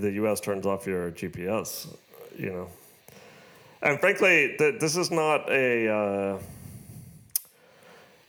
the 0.00 0.12
US 0.24 0.40
turns 0.40 0.66
off 0.66 0.86
your 0.86 1.10
GPS, 1.12 1.86
you 2.36 2.50
know. 2.50 2.68
And 3.80 4.00
frankly, 4.00 4.54
th- 4.58 4.80
this 4.80 4.96
is 4.96 5.10
not 5.10 5.50
a. 5.50 5.88
Uh, 5.88 6.38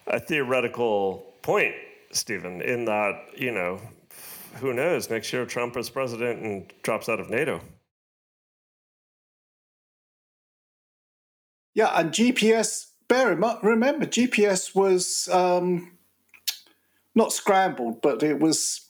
a 0.08 0.20
theoretical 0.20 1.34
point, 1.42 1.76
Steven, 2.12 2.62
in 2.62 2.86
that, 2.86 3.26
you 3.36 3.52
know, 3.52 3.80
who 4.56 4.74
knows, 4.74 5.10
next 5.10 5.32
year 5.32 5.46
Trump 5.46 5.78
is 5.78 5.90
president 5.90 6.42
and 6.42 6.74
drops 6.82 7.10
out 7.10 7.20
of 7.20 7.30
NATO. 7.30 7.62
Yeah, 11.78 11.92
and 11.94 12.12
GPS, 12.12 12.88
bear 13.08 13.32
in 13.32 13.40
mind, 13.40 13.60
remember, 13.62 14.08
GPS 14.08 14.74
was 14.74 15.30
um, 15.32 15.92
not 17.14 17.32
scrambled, 17.32 18.02
but 18.02 18.24
it 18.24 18.40
was. 18.40 18.82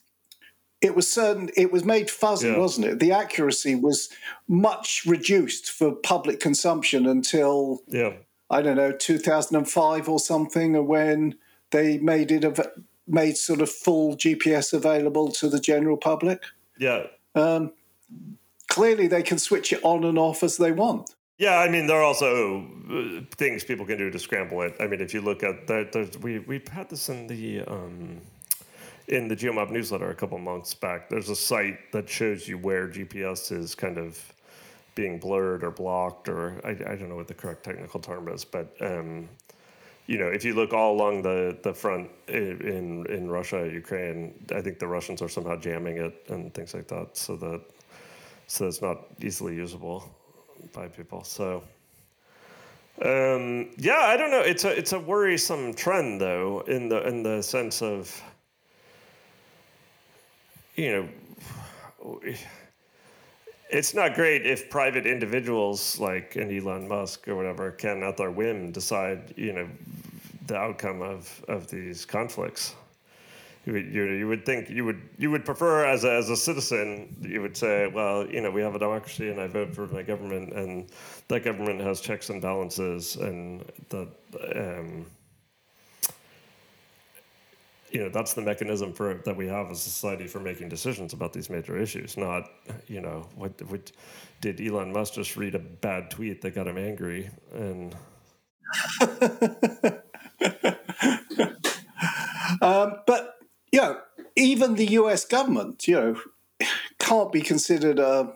It 0.80 0.96
was 0.96 1.12
certain. 1.12 1.50
It 1.58 1.74
was 1.74 1.84
made 1.84 2.10
fuzzy, 2.10 2.48
yeah. 2.48 2.58
wasn't 2.58 2.88
it? 2.88 3.00
The 3.00 3.12
accuracy 3.12 3.76
was 3.76 4.08
much 4.48 5.04
reduced 5.06 5.70
for 5.70 5.92
public 5.92 6.40
consumption 6.40 7.06
until 7.06 7.82
yeah. 7.88 8.14
I 8.50 8.62
don't 8.62 8.78
know, 8.78 8.94
2005 8.94 10.08
or 10.08 10.20
something, 10.20 10.88
when 10.88 11.36
they 11.72 11.98
made 11.98 12.32
it 12.32 12.46
av- 12.46 12.72
made 13.06 13.36
sort 13.36 13.60
of 13.60 13.70
full 13.70 14.16
GPS 14.16 14.72
available 14.72 15.30
to 15.34 15.50
the 15.50 15.60
general 15.60 15.98
public. 15.98 16.42
Yeah. 16.80 17.08
Um, 17.36 17.74
clearly, 18.70 19.08
they 19.08 19.24
can 19.24 19.40
switch 19.40 19.74
it 19.74 19.82
on 19.84 20.06
and 20.06 20.18
off 20.18 20.42
as 20.42 20.56
they 20.56 20.72
want. 20.72 21.16
Yeah, 21.38 21.60
I 21.60 21.70
mean, 21.70 21.86
there 21.86 21.98
are 21.98 22.04
also 22.04 22.66
uh, 22.90 23.22
things 23.36 23.64
people 23.64 23.86
can 23.86 23.98
do 24.00 24.10
to 24.10 24.18
scramble 24.18 24.62
it. 24.64 24.76
I 24.80 24.88
mean, 24.88 25.02
if 25.02 25.14
you 25.14 25.22
look 25.22 25.44
at 25.44 25.68
that, 25.68 26.18
we 26.22 26.40
we 26.40 26.62
had 26.72 26.90
this 26.90 27.10
in 27.10 27.28
the 27.28 27.62
um, 27.62 28.20
in 29.08 29.28
the 29.28 29.36
Geomob 29.36 29.70
newsletter 29.70 30.10
a 30.10 30.16
couple 30.16 30.40
months 30.40 30.74
back. 30.74 31.10
There's 31.10 31.30
a 31.30 31.36
site 31.36 31.92
that 31.92 32.10
shows 32.10 32.48
you 32.48 32.58
where 32.58 32.88
GPS 32.88 33.52
is 33.52 33.76
kind 33.76 34.00
of 34.00 34.20
being 34.96 35.20
blurred 35.20 35.64
or 35.64 35.70
blocked, 35.70 36.28
or 36.28 36.60
I, 36.64 36.72
I 36.72 36.96
don't 36.96 37.08
know 37.08 37.16
what 37.16 37.28
the 37.28 37.36
correct 37.36 37.64
technical 37.64 38.00
term 38.00 38.28
is, 38.30 38.44
but 38.44 38.76
um, 38.82 39.30
you 40.08 40.18
know, 40.18 40.28
if 40.28 40.44
you 40.44 40.56
look 40.56 40.74
all 40.74 40.96
along 40.96 41.22
the, 41.22 41.56
the 41.62 41.74
front 41.74 42.10
in 42.28 43.06
in 43.08 43.30
Russia, 43.30 43.70
Ukraine, 43.72 44.34
I 44.56 44.62
think 44.62 44.80
the 44.80 44.88
Russians 44.88 45.22
are 45.22 45.30
somehow 45.30 45.56
jamming 45.56 45.98
it 45.98 46.26
and 46.30 46.52
things 46.56 46.74
like 46.74 46.88
that, 46.88 47.16
so 47.16 47.36
that 47.36 47.62
so 48.48 48.66
it's 48.68 48.82
not 48.82 49.06
easily 49.22 49.54
usable 49.56 50.17
by 50.72 50.88
people. 50.88 51.24
So. 51.24 51.64
Um, 53.00 53.70
yeah, 53.78 54.00
I 54.00 54.18
don't 54.18 54.32
know. 54.32 54.42
It's 54.42 54.66
a 54.66 54.76
it's 54.76 54.92
a 54.92 55.00
worrisome 55.00 55.76
trend 55.76 56.20
though, 56.20 56.62
in 56.62 56.90
the 56.90 57.08
in 57.08 57.22
the 57.22 57.44
sense 57.44 57.84
of 57.84 58.20
you 60.76 61.08
know 62.02 62.20
it's 63.70 63.94
not 63.94 64.16
great 64.16 64.46
if 64.46 64.70
private 64.70 65.06
individuals 65.06 66.00
like 66.00 66.36
an 66.36 66.56
Elon 66.56 66.88
Musk 66.88 67.28
or 67.28 67.36
whatever 67.36 67.72
can, 67.72 68.02
at 68.04 68.18
their 68.18 68.32
whim, 68.32 68.72
decide 68.72 69.34
you 69.36 69.54
know 69.54 69.68
the 70.48 70.56
outcome 70.56 71.02
of 71.02 71.44
of 71.48 71.70
these 71.70 72.06
conflicts. 72.06 72.76
You 73.68 73.74
would, 73.74 73.94
you, 73.94 74.04
you 74.06 74.28
would 74.30 74.46
think 74.46 74.70
you 74.70 74.86
would 74.86 75.02
you 75.18 75.30
would 75.30 75.44
prefer 75.44 75.86
as 75.86 76.06
a, 76.06 76.14
as 76.14 76.30
a 76.30 76.38
citizen 76.38 77.18
you 77.20 77.42
would 77.42 77.58
say 77.58 77.92
well 77.94 78.26
you 78.26 78.40
know 78.40 78.50
we 78.50 78.62
have 78.62 78.76
a 78.76 78.80
democracy 78.80 79.30
and 79.30 79.42
I 79.42 79.48
vote 79.48 79.76
for 79.76 79.88
my 79.88 80.04
government 80.04 80.54
and 80.54 80.90
that 81.28 81.44
government 81.44 81.82
has 81.82 82.00
checks 82.00 82.30
and 82.30 82.42
balances 82.42 83.18
and 83.18 83.66
that 83.90 84.08
um, 84.56 85.06
you 87.92 88.04
know 88.04 88.08
that's 88.08 88.36
the 88.36 88.42
mechanism 88.42 88.94
for 88.94 89.16
that 89.26 89.36
we 89.36 89.48
have 89.48 89.70
as 89.70 89.80
a 89.80 89.90
society 89.90 90.28
for 90.28 90.40
making 90.40 90.70
decisions 90.70 91.12
about 91.12 91.34
these 91.34 91.50
major 91.50 91.78
issues 91.78 92.16
not 92.16 92.50
you 92.88 93.02
know 93.02 93.28
what, 93.36 93.62
what 93.64 93.92
did 94.40 94.62
elon 94.62 94.94
musk 94.94 95.16
just 95.16 95.36
read 95.36 95.56
a 95.56 95.60
bad 95.60 96.10
tweet 96.10 96.42
that 96.42 96.56
got 96.56 96.70
him 96.70 96.78
angry 96.78 97.30
and 97.54 97.98
um, 102.62 102.96
but 103.06 103.37
you 103.78 103.84
know 103.84 104.00
even 104.36 104.76
the 104.76 104.88
us 104.88 105.26
government 105.26 105.88
you 105.88 105.96
know 105.96 106.22
can't 107.00 107.32
be 107.32 107.42
considered 107.42 108.00
uh, 108.00 108.28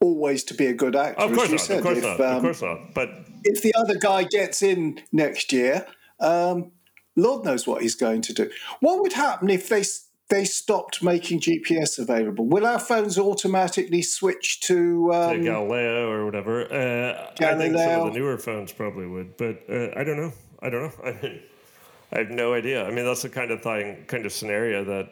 always 0.00 0.42
to 0.44 0.54
be 0.54 0.66
a 0.66 0.74
good 0.74 0.96
actor 0.96 1.22
of 1.22 1.34
course, 1.34 1.50
not, 1.50 1.60
said. 1.60 1.78
of, 1.78 1.84
course 1.84 1.98
if, 1.98 2.04
not. 2.04 2.20
Um, 2.20 2.36
of 2.36 2.42
course 2.42 2.62
not 2.62 2.94
but 2.94 3.10
if 3.44 3.62
the 3.62 3.74
other 3.74 3.96
guy 3.96 4.24
gets 4.24 4.62
in 4.62 5.00
next 5.12 5.52
year 5.52 5.86
um, 6.20 6.72
Lord 7.16 7.44
knows 7.44 7.66
what 7.66 7.82
he's 7.82 7.94
going 7.94 8.22
to 8.22 8.32
do. 8.32 8.50
What 8.80 9.00
would 9.00 9.12
happen 9.12 9.50
if 9.50 9.68
they 9.68 9.84
they 10.30 10.44
stopped 10.44 11.02
making 11.02 11.40
GPS 11.40 11.98
available? 11.98 12.46
Will 12.46 12.66
our 12.66 12.78
phones 12.78 13.18
automatically 13.18 14.02
switch 14.02 14.60
to, 14.62 15.12
um, 15.12 15.36
to 15.36 15.42
Galileo 15.44 16.10
or 16.10 16.24
whatever? 16.24 16.62
Uh, 16.72 17.30
I 17.40 17.54
think 17.56 17.76
some 17.76 18.06
of 18.06 18.12
the 18.12 18.18
newer 18.18 18.38
phones 18.38 18.72
probably 18.72 19.06
would, 19.06 19.36
but 19.36 19.62
uh, 19.68 19.90
I 19.96 20.02
don't 20.02 20.16
know. 20.16 20.32
I 20.60 20.70
don't 20.70 20.82
know. 20.82 21.04
I 21.04 21.12
mean, 21.22 21.42
I 22.14 22.18
have 22.18 22.30
no 22.30 22.54
idea. 22.54 22.86
I 22.86 22.90
mean, 22.92 23.04
that's 23.04 23.22
the 23.22 23.28
kind 23.28 23.50
of 23.50 23.62
thing, 23.62 24.04
kind 24.06 24.24
of 24.24 24.32
scenario 24.32 24.84
that 24.84 25.10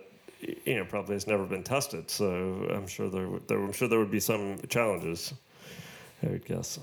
you 0.64 0.76
know 0.76 0.84
probably 0.84 1.14
has 1.14 1.26
never 1.26 1.44
been 1.44 1.64
tested. 1.64 2.08
So 2.10 2.68
I'm 2.72 2.86
sure 2.86 3.08
there, 3.10 3.28
there 3.48 3.58
I'm 3.58 3.72
sure 3.72 3.88
there 3.88 3.98
would 3.98 4.10
be 4.10 4.20
some 4.20 4.58
challenges. 4.68 5.34
I 6.22 6.28
would 6.28 6.44
guess. 6.44 6.78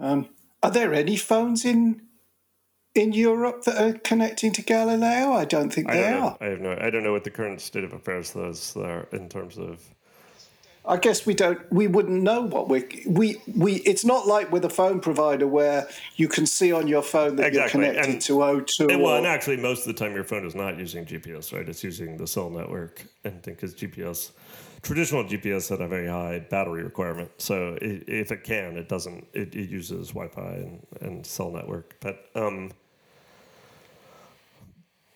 Um, 0.00 0.28
are 0.62 0.72
there 0.72 0.92
any 0.92 1.16
phones 1.16 1.64
in 1.64 2.02
in 2.96 3.12
Europe 3.12 3.62
that 3.64 3.80
are 3.80 3.98
connecting 3.98 4.52
to 4.52 4.62
Galileo? 4.62 5.32
I 5.32 5.44
don't 5.44 5.72
think 5.72 5.88
I 5.88 5.94
they 5.94 6.02
don't 6.02 6.12
are. 6.14 6.20
Know. 6.20 6.36
I 6.40 6.44
have 6.46 6.60
no. 6.60 6.76
I 6.80 6.90
don't 6.90 7.04
know 7.04 7.12
what 7.12 7.24
the 7.24 7.30
current 7.30 7.60
state 7.60 7.84
of 7.84 7.92
affairs 7.92 8.34
is 8.34 8.74
there 8.74 9.06
in 9.12 9.28
terms 9.28 9.56
of. 9.56 9.80
I 10.86 10.98
guess 10.98 11.24
we 11.24 11.32
don't. 11.32 11.60
We 11.72 11.86
wouldn't 11.86 12.22
know 12.22 12.42
what 12.42 12.68
we 12.68 13.04
we 13.06 13.40
we. 13.56 13.76
It's 13.76 14.04
not 14.04 14.26
like 14.26 14.52
with 14.52 14.66
a 14.66 14.68
phone 14.70 15.00
provider 15.00 15.46
where 15.46 15.88
you 16.16 16.28
can 16.28 16.44
see 16.44 16.72
on 16.72 16.86
your 16.86 17.00
phone 17.00 17.36
that 17.36 17.46
exactly. 17.46 17.80
you're 17.80 17.92
connected 17.92 18.12
and, 18.14 18.22
to 18.22 18.32
O2. 18.34 18.92
And, 18.92 19.02
well, 19.02 19.14
or, 19.14 19.18
and 19.18 19.26
actually, 19.26 19.56
most 19.56 19.80
of 19.80 19.86
the 19.86 19.94
time 19.94 20.14
your 20.14 20.24
phone 20.24 20.46
is 20.46 20.54
not 20.54 20.78
using 20.78 21.06
GPS, 21.06 21.54
right? 21.54 21.66
It's 21.66 21.82
using 21.82 22.18
the 22.18 22.26
cell 22.26 22.50
network, 22.50 23.06
and 23.24 23.40
because 23.40 23.74
GPS, 23.74 24.32
traditional 24.82 25.24
GPS 25.24 25.70
had 25.70 25.80
a 25.80 25.88
very 25.88 26.06
high 26.06 26.40
battery 26.40 26.82
requirement. 26.82 27.30
So 27.38 27.78
it, 27.80 28.04
if 28.06 28.30
it 28.30 28.44
can, 28.44 28.76
it 28.76 28.88
doesn't. 28.88 29.26
It, 29.32 29.54
it 29.54 29.70
uses 29.70 30.08
Wi-Fi 30.08 30.42
and, 30.42 30.86
and 31.00 31.26
cell 31.26 31.50
network, 31.50 31.96
but. 32.00 32.26
Um, 32.34 32.72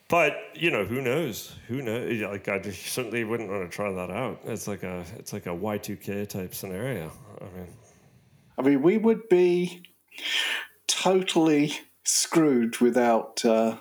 but 0.09 0.37
you 0.55 0.71
know, 0.71 0.85
who 0.85 1.01
knows? 1.03 1.55
Who 1.69 1.83
knows? 1.83 2.21
Like, 2.23 2.49
I 2.49 2.59
just 2.59 2.87
certainly 2.87 3.25
wouldn't 3.25 3.51
want 3.51 3.71
to 3.71 3.75
try 3.75 3.93
that 3.93 4.11
out. 4.11 4.41
It's 4.45 4.67
like 4.67 4.83
a, 4.83 5.05
it's 5.17 5.33
like 5.33 5.47
a 5.47 5.55
Y 5.55 5.79
two 5.79 5.97
K 5.97 6.25
type 6.25 6.55
scenario. 6.55 7.13
I 7.41 7.45
mean, 7.57 7.69
I 8.57 8.63
mean, 8.63 8.83
we 8.83 8.99
would 8.99 9.29
be 9.29 9.83
totally 10.87 11.73
screwed 12.05 12.79
without 12.79 13.45
uh, 13.45 13.77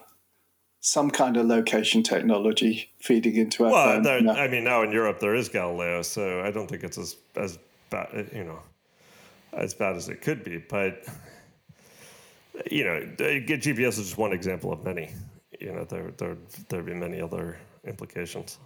some 0.81 1.09
kind 1.09 1.37
of 1.37 1.45
location 1.45 2.03
technology 2.03 2.91
feeding 2.99 3.37
into 3.37 3.65
our 3.65 3.71
well, 3.71 4.03
phone. 4.03 4.25
No. 4.25 4.33
I 4.33 4.49
mean, 4.49 4.65
now 4.65 4.83
in 4.83 4.91
Europe 4.91 5.19
there 5.19 5.33
is 5.33 5.47
Galileo, 5.47 6.01
so 6.01 6.41
I 6.41 6.51
don't 6.51 6.67
think 6.67 6.83
it's 6.83 6.97
as 6.97 7.15
as 7.35 7.57
bad, 7.89 8.29
you 8.33 8.43
know, 8.43 8.59
as 9.53 9.73
bad 9.73 9.95
as 9.95 10.09
it 10.09 10.21
could 10.21 10.43
be. 10.43 10.57
But 10.57 11.05
you 12.69 12.83
know, 12.83 12.99
GPS 13.17 13.87
is 13.87 13.97
just 13.97 14.17
one 14.17 14.33
example 14.33 14.73
of 14.73 14.83
many 14.83 15.09
you 15.60 15.74
know, 15.74 15.84
there 15.84 16.12
there 16.17 16.38
there'd 16.70 16.86
be 16.86 16.93
many 16.93 17.22
other 17.22 17.58
implications. 17.86 18.58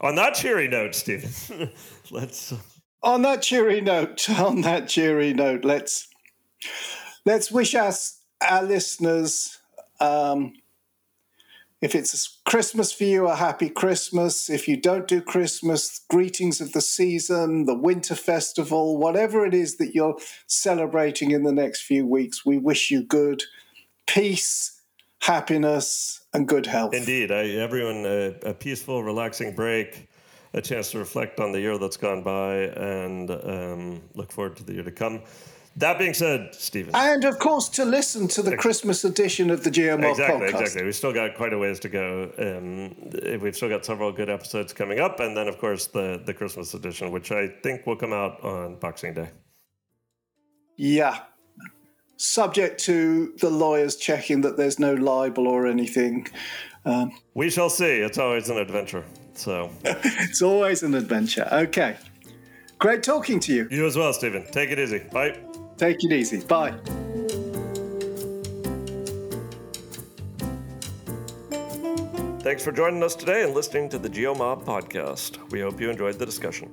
On 0.00 0.14
that 0.16 0.34
cheery 0.34 0.68
note, 0.68 0.94
Steven, 0.94 1.70
let's. 2.10 2.52
Uh, 2.52 2.58
on 3.02 3.22
that 3.22 3.42
cheery 3.42 3.80
note, 3.80 4.28
on 4.38 4.62
that 4.62 4.88
cheery 4.88 5.32
note, 5.32 5.64
let's 5.64 6.08
let's 7.24 7.50
wish 7.50 7.74
us 7.74 8.20
our 8.40 8.62
listeners, 8.62 9.58
um, 10.00 10.52
if 11.80 11.94
it's 11.94 12.40
Christmas 12.44 12.92
for 12.92 13.04
you, 13.04 13.26
a 13.26 13.36
happy 13.36 13.68
Christmas. 13.68 14.48
If 14.48 14.68
you 14.68 14.76
don't 14.76 15.06
do 15.06 15.20
Christmas, 15.20 16.00
greetings 16.08 16.60
of 16.60 16.72
the 16.72 16.80
season, 16.80 17.66
the 17.66 17.78
winter 17.78 18.14
festival, 18.14 18.96
whatever 18.96 19.44
it 19.44 19.54
is 19.54 19.76
that 19.76 19.94
you're 19.94 20.18
celebrating 20.46 21.30
in 21.30 21.44
the 21.44 21.52
next 21.52 21.82
few 21.82 22.06
weeks, 22.06 22.44
we 22.44 22.58
wish 22.58 22.90
you 22.90 23.02
good 23.02 23.44
peace, 24.06 24.82
happiness, 25.20 26.24
and 26.32 26.48
good 26.48 26.66
health. 26.66 26.94
Indeed. 26.94 27.30
I, 27.30 27.48
everyone, 27.50 28.04
uh, 28.06 28.32
a 28.42 28.54
peaceful, 28.54 29.02
relaxing 29.02 29.54
break, 29.54 30.08
a 30.52 30.60
chance 30.60 30.90
to 30.92 30.98
reflect 30.98 31.40
on 31.40 31.52
the 31.52 31.60
year 31.60 31.78
that's 31.78 31.96
gone 31.96 32.22
by, 32.22 32.54
and 32.54 33.30
um, 33.30 34.02
look 34.14 34.32
forward 34.32 34.56
to 34.56 34.64
the 34.64 34.74
year 34.74 34.84
to 34.84 34.92
come. 34.92 35.22
That 35.76 35.98
being 35.98 36.14
said, 36.14 36.54
Steven. 36.54 36.94
And 36.94 37.24
of 37.24 37.40
course, 37.40 37.68
to 37.70 37.84
listen 37.84 38.28
to 38.28 38.42
the 38.42 38.56
Christmas 38.56 39.04
edition 39.04 39.50
of 39.50 39.64
the 39.64 39.70
GeoMob 39.70 40.10
exactly, 40.10 40.46
podcast. 40.46 40.60
Exactly. 40.60 40.84
We've 40.84 40.94
still 40.94 41.12
got 41.12 41.34
quite 41.34 41.52
a 41.52 41.58
ways 41.58 41.80
to 41.80 41.88
go. 41.88 42.30
Um, 42.38 43.40
we've 43.40 43.56
still 43.56 43.68
got 43.68 43.84
several 43.84 44.12
good 44.12 44.30
episodes 44.30 44.72
coming 44.72 45.00
up. 45.00 45.18
And 45.18 45.36
then, 45.36 45.48
of 45.48 45.58
course, 45.58 45.88
the, 45.88 46.22
the 46.24 46.32
Christmas 46.32 46.74
edition, 46.74 47.10
which 47.10 47.32
I 47.32 47.48
think 47.64 47.88
will 47.88 47.96
come 47.96 48.12
out 48.12 48.40
on 48.44 48.76
Boxing 48.76 49.14
Day. 49.14 49.30
Yeah, 50.76 51.18
subject 52.24 52.80
to 52.80 53.34
the 53.38 53.50
lawyers 53.50 53.96
checking 53.96 54.40
that 54.40 54.56
there's 54.56 54.78
no 54.78 54.94
libel 54.94 55.46
or 55.46 55.66
anything. 55.66 56.26
Um, 56.84 57.12
we 57.34 57.50
shall 57.50 57.70
see. 57.70 57.98
It's 58.00 58.18
always 58.18 58.48
an 58.48 58.58
adventure. 58.58 59.04
So 59.34 59.70
it's 59.84 60.42
always 60.42 60.82
an 60.82 60.94
adventure. 60.94 61.48
Okay. 61.52 61.96
Great 62.78 63.02
talking 63.02 63.40
to 63.40 63.54
you. 63.54 63.68
You 63.70 63.86
as 63.86 63.96
well, 63.96 64.12
Steven. 64.12 64.44
Take 64.50 64.70
it 64.70 64.78
easy. 64.78 64.98
Bye. 65.12 65.38
Take 65.76 66.02
it 66.04 66.12
easy. 66.12 66.44
Bye. 66.44 66.74
Thanks 72.40 72.62
for 72.62 72.72
joining 72.72 73.02
us 73.02 73.14
today 73.14 73.42
and 73.42 73.54
listening 73.54 73.88
to 73.88 73.98
the 73.98 74.10
GeoMob 74.10 74.64
podcast. 74.64 75.50
We 75.50 75.60
hope 75.60 75.80
you 75.80 75.88
enjoyed 75.88 76.18
the 76.18 76.26
discussion. 76.26 76.70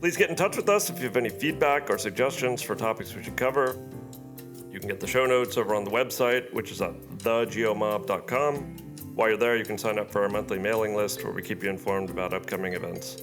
Please 0.00 0.16
get 0.16 0.30
in 0.30 0.36
touch 0.36 0.56
with 0.56 0.68
us 0.68 0.90
if 0.90 0.98
you 0.98 1.04
have 1.06 1.16
any 1.16 1.28
feedback 1.28 1.90
or 1.90 1.98
suggestions 1.98 2.62
for 2.62 2.76
topics 2.76 3.14
we 3.14 3.22
should 3.22 3.36
cover. 3.36 3.76
You 4.80 4.88
can 4.88 4.96
get 4.96 5.00
the 5.00 5.06
show 5.06 5.26
notes 5.26 5.58
over 5.58 5.74
on 5.74 5.84
the 5.84 5.90
website, 5.90 6.50
which 6.54 6.72
is 6.72 6.80
at 6.80 6.98
thegeomob.com. 7.18 8.76
While 9.14 9.28
you're 9.28 9.36
there, 9.36 9.58
you 9.58 9.64
can 9.66 9.76
sign 9.76 9.98
up 9.98 10.10
for 10.10 10.22
our 10.22 10.30
monthly 10.30 10.58
mailing 10.58 10.96
list 10.96 11.22
where 11.22 11.34
we 11.34 11.42
keep 11.42 11.62
you 11.62 11.68
informed 11.68 12.08
about 12.08 12.32
upcoming 12.32 12.72
events. 12.72 13.22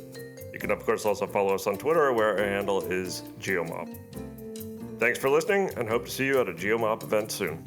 You 0.53 0.59
can, 0.59 0.69
of 0.69 0.85
course, 0.85 1.03
also 1.03 1.25
follow 1.25 1.55
us 1.55 1.65
on 1.65 1.75
Twitter 1.75 2.13
where 2.13 2.37
our 2.37 2.45
handle 2.45 2.83
is 2.83 3.23
Geomob. 3.39 3.91
Thanks 4.99 5.17
for 5.17 5.31
listening 5.31 5.71
and 5.77 5.89
hope 5.89 6.05
to 6.05 6.11
see 6.11 6.27
you 6.27 6.39
at 6.39 6.47
a 6.47 6.53
Geomob 6.53 7.01
event 7.01 7.31
soon. 7.31 7.63